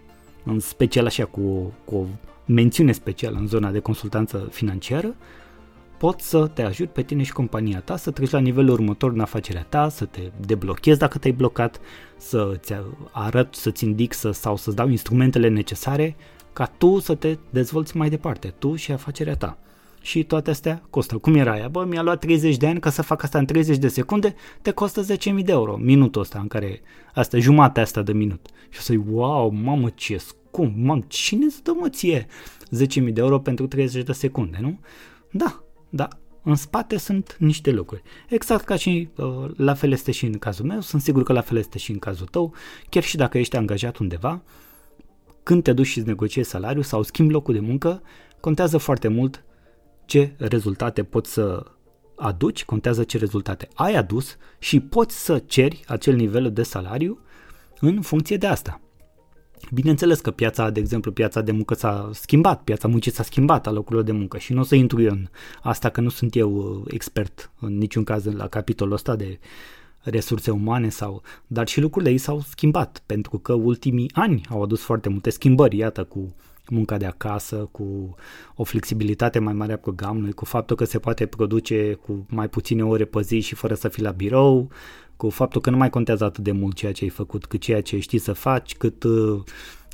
în 0.43 0.59
special 0.59 1.05
așa 1.05 1.25
cu, 1.25 1.73
cu 1.85 1.95
o 1.95 2.05
mențiune 2.45 2.91
specială 2.91 3.37
în 3.37 3.47
zona 3.47 3.71
de 3.71 3.79
consultanță 3.79 4.47
financiară, 4.51 5.15
pot 5.99 6.21
să 6.21 6.47
te 6.47 6.61
ajut 6.61 6.89
pe 6.89 7.01
tine 7.01 7.23
și 7.23 7.31
compania 7.31 7.81
ta 7.81 7.97
să 7.97 8.11
treci 8.11 8.29
la 8.29 8.39
nivelul 8.39 8.69
următor 8.69 9.11
în 9.11 9.19
afacerea 9.19 9.65
ta, 9.69 9.89
să 9.89 10.05
te 10.05 10.21
deblochezi 10.45 10.99
dacă 10.99 11.17
te-ai 11.17 11.33
blocat, 11.33 11.79
să-ți 12.17 12.73
arăt, 13.11 13.55
să-ți 13.55 13.83
indic 13.83 14.13
să, 14.13 14.31
sau 14.31 14.55
să-ți 14.55 14.75
dau 14.75 14.89
instrumentele 14.89 15.47
necesare 15.47 16.15
ca 16.53 16.65
tu 16.65 16.99
să 16.99 17.15
te 17.15 17.37
dezvolți 17.49 17.97
mai 17.97 18.09
departe, 18.09 18.53
tu 18.57 18.75
și 18.75 18.91
afacerea 18.91 19.35
ta. 19.35 19.57
Și 20.01 20.23
toate 20.23 20.49
astea 20.49 20.83
costă. 20.89 21.17
Cum 21.17 21.35
era 21.35 21.51
aia? 21.51 21.67
Bă, 21.67 21.85
mi-a 21.85 22.01
luat 22.01 22.19
30 22.19 22.57
de 22.57 22.67
ani 22.67 22.79
ca 22.79 22.89
să 22.89 23.01
fac 23.01 23.23
asta 23.23 23.37
în 23.37 23.45
30 23.45 23.77
de 23.77 23.87
secunde, 23.87 24.35
te 24.61 24.71
costă 24.71 25.01
10.000 25.01 25.43
de 25.43 25.51
euro. 25.51 25.77
Minutul 25.77 26.21
ăsta 26.21 26.39
în 26.39 26.47
care, 26.47 26.81
asta, 27.13 27.37
jumatea 27.37 27.83
asta 27.83 28.01
de 28.01 28.13
minut. 28.13 28.45
Și 28.69 28.79
o 28.79 28.81
să-i, 28.81 29.03
wow, 29.09 29.49
mamă, 29.49 29.89
ce 29.89 30.17
scump, 30.17 30.75
mamă, 30.77 31.03
cine 31.07 31.45
îți 31.45 31.63
dă 31.63 31.71
mă 31.79 31.89
ție 31.89 32.27
10.000 32.77 33.13
de 33.13 33.21
euro 33.21 33.39
pentru 33.39 33.67
30 33.67 34.03
de 34.03 34.11
secunde, 34.11 34.57
nu? 34.61 34.79
Da, 35.31 35.63
da, 35.89 36.07
în 36.43 36.55
spate 36.55 36.97
sunt 36.97 37.35
niște 37.39 37.71
lucruri. 37.71 38.01
Exact 38.29 38.65
ca 38.65 38.75
și 38.75 39.09
uh, 39.15 39.51
la 39.55 39.73
fel 39.73 39.91
este 39.91 40.11
și 40.11 40.25
în 40.25 40.37
cazul 40.37 40.65
meu, 40.65 40.81
sunt 40.81 41.01
sigur 41.01 41.23
că 41.23 41.33
la 41.33 41.41
fel 41.41 41.57
este 41.57 41.77
și 41.77 41.91
în 41.91 41.99
cazul 41.99 42.27
tău, 42.27 42.53
chiar 42.89 43.03
și 43.03 43.17
dacă 43.17 43.37
ești 43.37 43.55
angajat 43.55 43.97
undeva, 43.97 44.41
când 45.43 45.63
te 45.63 45.73
duci 45.73 45.87
și 45.87 45.97
îți 45.97 46.07
negociezi 46.07 46.49
salariul 46.49 46.83
sau 46.83 47.03
schimbi 47.03 47.33
locul 47.33 47.53
de 47.53 47.59
muncă, 47.59 48.01
contează 48.39 48.77
foarte 48.77 49.07
mult 49.07 49.43
ce 50.05 50.33
rezultate 50.37 51.03
poți 51.03 51.31
să 51.31 51.65
aduci, 52.15 52.65
contează 52.65 53.03
ce 53.03 53.17
rezultate 53.17 53.67
ai 53.73 53.95
adus 53.95 54.37
și 54.59 54.79
poți 54.79 55.23
să 55.23 55.39
ceri 55.39 55.83
acel 55.87 56.15
nivel 56.15 56.51
de 56.51 56.63
salariu 56.63 57.19
în 57.79 58.01
funcție 58.01 58.37
de 58.37 58.47
asta. 58.47 58.81
Bineînțeles 59.71 60.19
că 60.19 60.31
piața, 60.31 60.69
de 60.69 60.79
exemplu, 60.79 61.11
piața 61.11 61.41
de 61.41 61.51
muncă 61.51 61.73
s-a 61.73 62.09
schimbat, 62.13 62.61
piața 62.63 62.87
muncii 62.87 63.11
s-a 63.11 63.23
schimbat 63.23 63.67
a 63.67 63.71
locurilor 63.71 64.03
de 64.03 64.11
muncă 64.11 64.37
și 64.37 64.53
nu 64.53 64.59
o 64.59 64.63
să 64.63 64.75
intru 64.75 65.01
eu 65.01 65.11
în 65.11 65.27
asta 65.61 65.89
că 65.89 66.01
nu 66.01 66.09
sunt 66.09 66.35
eu 66.35 66.55
uh, 66.55 66.81
expert 66.87 67.51
în 67.59 67.77
niciun 67.77 68.03
caz 68.03 68.25
la 68.25 68.47
capitolul 68.47 68.93
ăsta 68.93 69.15
de 69.15 69.39
resurse 70.01 70.51
umane 70.51 70.89
sau, 70.89 71.21
dar 71.47 71.67
și 71.67 71.81
lucrurile 71.81 72.11
ei 72.11 72.17
s-au 72.17 72.41
schimbat 72.41 73.03
pentru 73.05 73.37
că 73.37 73.53
ultimii 73.53 74.11
ani 74.13 74.41
au 74.49 74.63
adus 74.63 74.81
foarte 74.81 75.09
multe 75.09 75.29
schimbări, 75.29 75.77
iată, 75.77 76.03
cu 76.03 76.35
munca 76.69 76.97
de 76.97 77.05
acasă, 77.05 77.55
cu 77.71 78.15
o 78.55 78.63
flexibilitate 78.63 79.39
mai 79.39 79.53
mare 79.53 79.73
a 79.73 79.77
programului, 79.77 80.31
cu 80.31 80.45
faptul 80.45 80.75
că 80.75 80.83
se 80.83 80.99
poate 80.99 81.25
produce 81.25 81.93
cu 81.93 82.25
mai 82.29 82.49
puține 82.49 82.83
ore 82.83 83.05
pe 83.05 83.21
zi 83.21 83.39
și 83.39 83.55
fără 83.55 83.73
să 83.73 83.87
fii 83.87 84.03
la 84.03 84.11
birou, 84.11 84.69
cu 85.15 85.29
faptul 85.29 85.61
că 85.61 85.69
nu 85.69 85.77
mai 85.77 85.89
contează 85.89 86.23
atât 86.23 86.43
de 86.43 86.51
mult 86.51 86.75
ceea 86.75 86.91
ce 86.91 87.03
ai 87.03 87.09
făcut, 87.09 87.45
cât 87.45 87.59
ceea 87.59 87.81
ce 87.81 87.99
știi 87.99 88.19
să 88.19 88.33
faci, 88.33 88.75
cât 88.75 89.03
uh, 89.03 89.41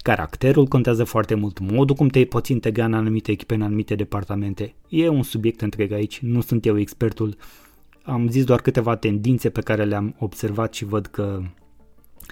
Caracterul 0.05 0.65
contează 0.65 1.03
foarte 1.03 1.35
mult, 1.35 1.59
modul 1.59 1.95
cum 1.95 2.07
te 2.07 2.25
poți 2.25 2.51
integra 2.51 2.85
în 2.85 2.93
anumite 2.93 3.31
echipe, 3.31 3.53
în 3.53 3.61
anumite 3.61 3.95
departamente. 3.95 4.75
E 4.89 5.07
un 5.07 5.23
subiect 5.23 5.61
întreg 5.61 5.91
aici, 5.91 6.19
nu 6.19 6.41
sunt 6.41 6.65
eu 6.65 6.79
expertul. 6.79 7.35
Am 8.03 8.29
zis 8.29 8.43
doar 8.43 8.61
câteva 8.61 8.95
tendințe 8.95 9.49
pe 9.49 9.61
care 9.61 9.83
le-am 9.83 10.15
observat 10.19 10.73
și 10.73 10.85
văd 10.85 11.05
că 11.05 11.41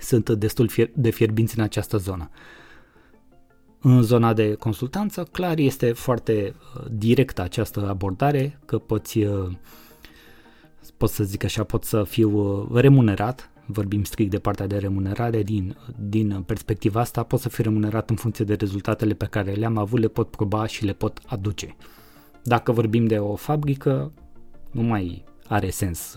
sunt 0.01 0.29
destul 0.29 0.69
de 0.93 1.09
fierbinți 1.09 1.57
în 1.57 1.63
această 1.63 1.97
zonă. 1.97 2.29
În 3.85 4.01
zona 4.01 4.33
de 4.33 4.53
consultanță, 4.53 5.27
clar, 5.31 5.57
este 5.57 5.91
foarte 5.91 6.55
uh, 6.55 6.85
directă 6.91 7.41
această 7.41 7.87
abordare, 7.89 8.59
că 8.65 8.77
poți, 8.77 9.17
uh, 9.19 9.51
pot 10.97 11.09
să 11.09 11.23
zic 11.23 11.43
așa, 11.43 11.63
pot 11.63 11.83
să 11.83 12.03
fiu 12.03 12.37
uh, 12.37 12.81
remunerat, 12.81 13.51
vorbim 13.65 14.03
strict 14.03 14.31
de 14.31 14.39
partea 14.39 14.67
de 14.67 14.77
remunerare, 14.77 15.43
din, 15.43 15.77
din 15.99 16.43
perspectiva 16.45 16.99
asta 16.99 17.23
pot 17.23 17.39
să 17.39 17.49
fiu 17.49 17.63
remunerat 17.63 18.09
în 18.09 18.15
funcție 18.15 18.45
de 18.45 18.53
rezultatele 18.53 19.13
pe 19.13 19.25
care 19.25 19.51
le-am 19.51 19.77
avut, 19.77 19.99
le 19.99 20.07
pot 20.07 20.29
proba 20.29 20.65
și 20.65 20.85
le 20.85 20.93
pot 20.93 21.19
aduce. 21.25 21.75
Dacă 22.43 22.71
vorbim 22.71 23.05
de 23.05 23.17
o 23.17 23.35
fabrică, 23.35 24.11
nu 24.71 24.81
mai 24.81 25.23
are 25.47 25.69
sens. 25.69 26.13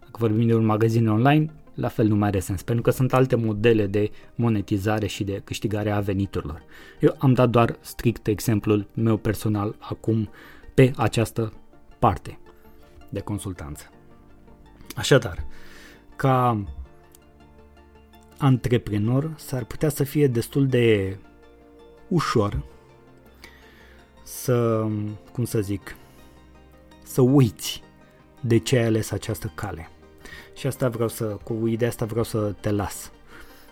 Dacă 0.00 0.16
vorbim 0.18 0.46
de 0.46 0.54
un 0.54 0.64
magazin 0.64 1.08
online, 1.08 1.52
la 1.74 1.88
fel 1.88 2.06
nu 2.06 2.16
mai 2.16 2.28
are 2.28 2.38
sens, 2.38 2.62
pentru 2.62 2.82
că 2.82 2.90
sunt 2.90 3.12
alte 3.12 3.36
modele 3.36 3.86
de 3.86 4.10
monetizare 4.34 5.06
și 5.06 5.24
de 5.24 5.40
câștigare 5.44 5.90
a 5.90 6.00
veniturilor. 6.00 6.62
Eu 7.00 7.14
am 7.18 7.32
dat 7.32 7.50
doar 7.50 7.76
strict 7.80 8.26
exemplul 8.26 8.86
meu 8.94 9.16
personal 9.16 9.76
acum 9.78 10.30
pe 10.74 10.92
această 10.96 11.52
parte 11.98 12.38
de 13.08 13.20
consultanță. 13.20 13.90
Așadar, 14.96 15.46
ca 16.16 16.64
antreprenor 18.38 19.34
s-ar 19.36 19.64
putea 19.64 19.88
să 19.88 20.04
fie 20.04 20.26
destul 20.26 20.66
de 20.66 21.18
ușor 22.08 22.62
să, 24.22 24.86
cum 25.32 25.44
să 25.44 25.60
zic, 25.60 25.96
să 27.02 27.20
uiți 27.20 27.82
de 28.40 28.58
ce 28.58 28.76
ai 28.76 28.84
ales 28.84 29.10
această 29.10 29.52
cale. 29.54 29.88
Și 30.54 30.66
asta 30.66 30.88
vreau 30.88 31.08
să, 31.08 31.24
cu 31.24 31.66
ideea 31.66 31.90
asta 31.90 32.04
vreau 32.04 32.24
să 32.24 32.54
te 32.60 32.70
las. 32.70 33.12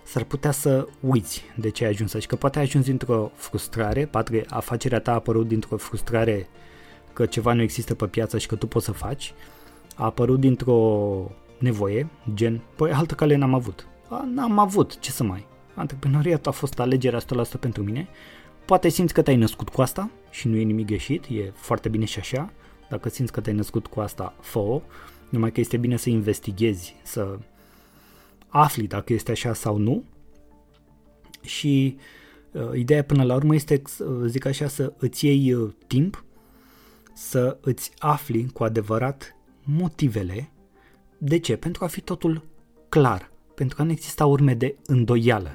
S-ar 0.04 0.24
putea 0.24 0.50
să 0.50 0.86
uiți 1.00 1.42
de 1.56 1.70
ce 1.70 1.84
ai 1.84 1.90
ajuns 1.90 2.14
aici, 2.14 2.26
că 2.26 2.36
poate 2.36 2.58
ai 2.58 2.64
ajuns 2.64 2.84
dintr-o 2.84 3.30
frustrare, 3.34 4.06
poate 4.06 4.44
afacerea 4.48 5.00
ta 5.00 5.10
a 5.10 5.14
apărut 5.14 5.48
dintr-o 5.48 5.76
frustrare 5.76 6.48
că 7.12 7.26
ceva 7.26 7.52
nu 7.52 7.62
există 7.62 7.94
pe 7.94 8.06
piață 8.06 8.38
și 8.38 8.46
că 8.46 8.54
tu 8.54 8.66
poți 8.66 8.84
să 8.84 8.92
faci, 8.92 9.34
a 9.96 10.04
apărut 10.04 10.40
dintr-o 10.40 11.30
nevoie, 11.58 12.08
gen, 12.34 12.60
păi 12.76 12.92
altă 12.92 13.14
cale 13.14 13.36
n-am 13.36 13.54
avut. 13.54 13.86
A, 14.08 14.28
n-am 14.34 14.58
avut, 14.58 14.98
ce 14.98 15.10
să 15.10 15.22
mai. 15.22 15.46
Antreprenoriatul 15.74 16.50
a 16.50 16.54
fost 16.54 16.80
alegerea 16.80 17.20
100% 17.20 17.22
pentru 17.60 17.82
mine. 17.82 18.08
Poate 18.64 18.88
simți 18.88 19.14
că 19.14 19.22
te-ai 19.22 19.36
născut 19.36 19.68
cu 19.68 19.80
asta 19.80 20.10
și 20.30 20.48
nu 20.48 20.56
e 20.56 20.62
nimic 20.62 20.86
greșit, 20.86 21.24
e 21.24 21.52
foarte 21.54 21.88
bine 21.88 22.04
și 22.04 22.18
așa. 22.18 22.52
Dacă 22.88 23.08
simți 23.08 23.32
că 23.32 23.40
te-ai 23.40 23.56
născut 23.56 23.86
cu 23.86 24.00
asta, 24.00 24.34
fă 24.40 24.80
numai 25.30 25.52
că 25.52 25.60
este 25.60 25.76
bine 25.76 25.96
să 25.96 26.10
investighezi, 26.10 26.96
să 27.02 27.38
afli 28.48 28.86
dacă 28.86 29.12
este 29.12 29.30
așa 29.30 29.54
sau 29.54 29.76
nu. 29.76 30.04
Și 31.40 31.96
uh, 32.52 32.70
ideea 32.74 33.04
până 33.04 33.22
la 33.22 33.34
urmă 33.34 33.54
este, 33.54 33.82
uh, 33.98 34.06
zic 34.26 34.44
așa, 34.44 34.68
să 34.68 34.92
îți 34.98 35.26
iei 35.26 35.52
uh, 35.52 35.72
timp, 35.86 36.24
să 37.12 37.58
îți 37.60 37.92
afli 37.98 38.46
cu 38.52 38.64
adevărat 38.64 39.36
motivele. 39.64 40.50
De 41.18 41.38
ce? 41.38 41.56
Pentru 41.56 41.84
a 41.84 41.86
fi 41.86 42.00
totul 42.00 42.44
clar, 42.88 43.30
pentru 43.54 43.76
că 43.76 43.82
nu 43.82 43.90
exista 43.90 44.26
urme 44.26 44.54
de 44.54 44.76
îndoială 44.86 45.54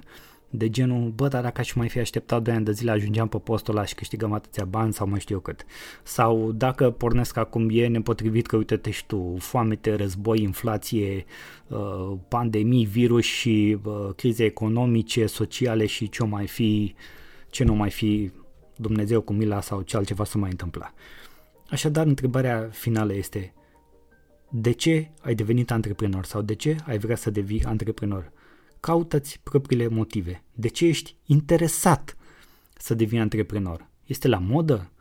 de 0.58 0.70
genul, 0.70 1.10
bă, 1.10 1.28
dar 1.28 1.42
dacă 1.42 1.62
aș 1.62 1.74
mai 1.74 1.90
fi 1.90 2.00
așteptat 2.00 2.42
2 2.42 2.54
ani 2.54 2.66
de 2.66 2.72
zile, 2.72 2.92
ajungeam 2.92 3.28
pe 3.28 3.38
postul 3.38 3.76
ăla 3.76 3.86
și 3.86 3.96
câștigăm 3.96 4.32
atâția 4.34 4.66
bani 4.66 4.94
sau 4.94 5.08
mai 5.08 5.20
știu 5.20 5.36
eu 5.36 5.42
cât. 5.42 5.66
Sau 6.04 6.52
dacă 6.52 6.92
pornesc 6.92 7.38
acum 7.38 7.70
e 7.72 7.88
nepotrivit 7.88 8.46
că 8.46 8.56
uite-te 8.56 8.92
și 8.92 9.06
tu, 9.06 9.36
foamete, 9.40 9.96
război, 9.96 10.42
inflație, 10.42 11.26
uh, 11.68 12.14
pandemii, 12.28 12.86
virus 12.86 13.24
și 13.24 13.78
uh, 13.84 14.10
crize 14.16 14.44
economice, 14.44 15.26
sociale 15.26 15.86
și 15.86 16.10
ce 16.10 16.24
mai 16.24 16.48
fi, 16.48 16.96
ce 17.50 17.64
nu 17.64 17.76
mai 17.76 17.90
fi 17.90 18.32
Dumnezeu 18.76 19.22
cu 19.22 19.34
mila 19.34 19.62
sau 19.62 19.82
ce 19.82 19.98
altceva 19.98 20.24
să 20.24 20.38
mai 20.38 20.50
întâmpla. 20.50 20.94
Așadar, 21.70 22.06
întrebarea 22.06 22.70
finală 22.72 23.14
este 23.14 23.54
de 24.50 24.72
ce 24.72 25.12
ai 25.22 25.36
devenit 25.36 25.72
antreprenor 25.72 26.26
sau 26.26 26.42
de 26.42 26.56
ce 26.56 26.76
ai 26.86 26.98
vrea 26.98 27.16
să 27.16 27.30
devii 27.30 27.64
antreprenor? 27.64 28.32
Caută-ți 28.86 29.40
propriile 29.44 29.88
motive. 29.88 30.44
De 30.54 30.68
ce 30.68 30.86
ești 30.86 31.16
interesat 31.26 32.18
să 32.78 32.94
devii 32.94 33.20
antreprenor? 33.20 33.88
Este 34.06 34.28
la 34.28 34.38
modă? 34.38 34.92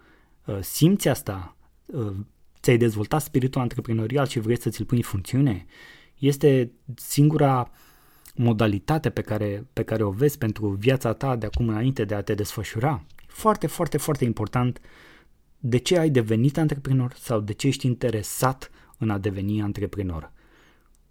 Uh, 0.44 0.58
simți 0.60 1.08
asta? 1.08 1.56
Uh, 1.86 2.14
ți-ai 2.60 2.76
dezvoltat 2.76 3.22
spiritul 3.22 3.60
antreprenorial 3.60 4.26
și 4.26 4.38
vrei 4.38 4.60
să 4.60 4.70
ți-l 4.70 4.84
pui 4.84 4.96
în 4.96 5.02
funcțiune? 5.02 5.66
Este 6.18 6.72
singura 6.94 7.70
modalitate 8.34 9.10
pe 9.10 9.20
care, 9.20 9.66
pe 9.72 9.82
care 9.82 10.02
o 10.02 10.10
vezi 10.10 10.38
pentru 10.38 10.68
viața 10.68 11.12
ta 11.12 11.36
de 11.36 11.46
acum 11.46 11.68
înainte 11.68 12.04
de 12.04 12.14
a 12.14 12.22
te 12.22 12.34
desfășura? 12.34 13.04
Foarte, 13.26 13.66
foarte, 13.66 13.98
foarte 13.98 14.24
important 14.24 14.80
de 15.58 15.76
ce 15.76 15.98
ai 15.98 16.10
devenit 16.10 16.58
antreprenor 16.58 17.14
sau 17.14 17.40
de 17.40 17.52
ce 17.52 17.66
ești 17.66 17.86
interesat 17.86 18.70
în 18.98 19.10
a 19.10 19.18
deveni 19.18 19.62
antreprenor. 19.62 20.32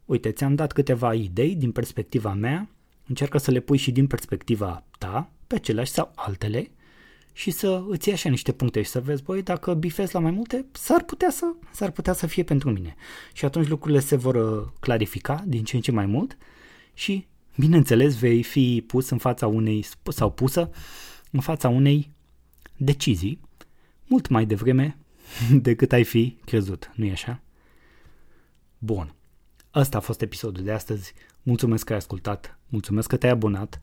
Uite, 0.05 0.31
ți-am 0.31 0.55
dat 0.55 0.71
câteva 0.71 1.13
idei 1.13 1.55
din 1.55 1.71
perspectiva 1.71 2.33
mea, 2.33 2.69
încearcă 3.07 3.37
să 3.37 3.51
le 3.51 3.59
pui 3.59 3.77
și 3.77 3.91
din 3.91 4.07
perspectiva 4.07 4.83
ta, 4.97 5.31
pe 5.47 5.55
aceleași 5.55 5.91
sau 5.91 6.11
altele, 6.15 6.71
și 7.33 7.51
să 7.51 7.83
îți 7.87 8.07
iei 8.07 8.17
așa 8.17 8.29
niște 8.29 8.51
puncte 8.51 8.81
și 8.81 8.89
să 8.89 9.01
vezi, 9.01 9.23
băi, 9.23 9.41
dacă 9.41 9.73
bifezi 9.73 10.13
la 10.13 10.19
mai 10.19 10.31
multe, 10.31 10.65
s-ar 10.71 11.03
putea 11.03 11.29
să, 11.29 11.53
s-ar 11.71 11.91
putea 11.91 12.13
să 12.13 12.27
fie 12.27 12.43
pentru 12.43 12.71
mine. 12.71 12.95
Și 13.33 13.45
atunci 13.45 13.67
lucrurile 13.67 13.99
se 13.99 14.15
vor 14.15 14.35
uh, 14.35 14.67
clarifica 14.79 15.43
din 15.47 15.63
ce 15.63 15.75
în 15.75 15.81
ce 15.81 15.91
mai 15.91 16.05
mult 16.05 16.37
și, 16.93 17.27
bineînțeles, 17.57 18.17
vei 18.17 18.43
fi 18.43 18.83
pus 18.87 19.09
în 19.09 19.17
fața 19.17 19.47
unei, 19.47 19.85
sau 20.09 20.31
pusă 20.31 20.69
în 21.31 21.39
fața 21.39 21.69
unei 21.69 22.11
decizii 22.77 23.39
mult 24.07 24.27
mai 24.27 24.45
devreme 24.45 24.97
decât 25.67 25.91
ai 25.91 26.03
fi 26.03 26.37
crezut, 26.45 26.91
nu-i 26.95 27.11
așa? 27.11 27.41
Bun. 28.77 29.15
Asta 29.75 29.97
a 29.97 30.01
fost 30.01 30.21
episodul 30.21 30.63
de 30.63 30.71
astăzi. 30.71 31.13
Mulțumesc 31.43 31.85
că 31.85 31.91
ai 31.91 31.97
ascultat, 31.97 32.59
mulțumesc 32.67 33.07
că 33.07 33.17
te-ai 33.17 33.31
abonat. 33.31 33.79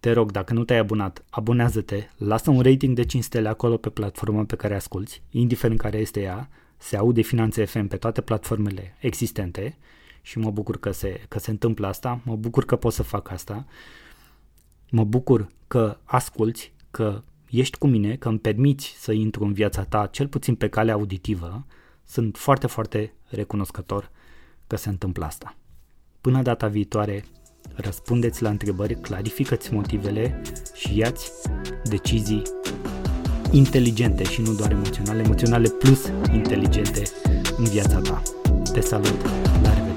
Te 0.00 0.12
rog, 0.12 0.30
dacă 0.30 0.52
nu 0.52 0.64
te-ai 0.64 0.78
abonat, 0.78 1.24
abonează-te, 1.30 2.08
lasă 2.16 2.50
un 2.50 2.60
rating 2.60 2.96
de 2.96 3.04
5 3.04 3.24
stele 3.24 3.48
acolo 3.48 3.76
pe 3.76 3.88
platforma 3.88 4.44
pe 4.44 4.56
care 4.56 4.74
asculti, 4.74 5.22
indiferent 5.30 5.80
care 5.80 5.98
este 5.98 6.20
ea, 6.20 6.48
se 6.76 6.96
aude 6.96 7.20
Finanțe 7.20 7.64
FM 7.64 7.86
pe 7.86 7.96
toate 7.96 8.20
platformele 8.20 8.96
existente 9.00 9.78
și 10.20 10.38
mă 10.38 10.50
bucur 10.50 10.78
că 10.78 10.90
se, 10.90 11.20
că 11.28 11.38
se 11.38 11.50
întâmplă 11.50 11.86
asta, 11.86 12.20
mă 12.24 12.36
bucur 12.36 12.64
că 12.64 12.76
pot 12.76 12.92
să 12.92 13.02
fac 13.02 13.30
asta, 13.30 13.66
mă 14.90 15.04
bucur 15.04 15.48
că 15.66 15.98
asculți, 16.04 16.72
că 16.90 17.22
ești 17.50 17.78
cu 17.78 17.86
mine, 17.86 18.16
că 18.16 18.28
îmi 18.28 18.38
permiți 18.38 18.94
să 18.98 19.12
intru 19.12 19.44
în 19.44 19.52
viața 19.52 19.84
ta, 19.84 20.06
cel 20.06 20.28
puțin 20.28 20.54
pe 20.54 20.68
cale 20.68 20.92
auditivă, 20.92 21.66
sunt 22.04 22.36
foarte, 22.36 22.66
foarte 22.66 23.14
recunoscător 23.28 24.10
că 24.72 24.78
se 24.78 24.88
întâmplă 24.88 25.24
asta. 25.24 25.56
Până 26.20 26.42
data 26.42 26.66
viitoare, 26.66 27.24
răspundeți 27.74 28.42
la 28.42 28.48
întrebări, 28.48 29.00
clarificați 29.00 29.72
motivele 29.72 30.42
și 30.74 30.98
iați 30.98 31.30
decizii 31.84 32.42
inteligente 33.50 34.22
și 34.22 34.40
nu 34.40 34.52
doar 34.52 34.70
emoționale, 34.70 35.22
emoționale 35.22 35.68
plus 35.68 36.12
inteligente 36.32 37.02
în 37.56 37.64
viața 37.64 37.98
ta. 37.98 38.22
Te 38.72 38.80
salut! 38.80 39.22
La 39.62 39.74
revedere! 39.74 39.91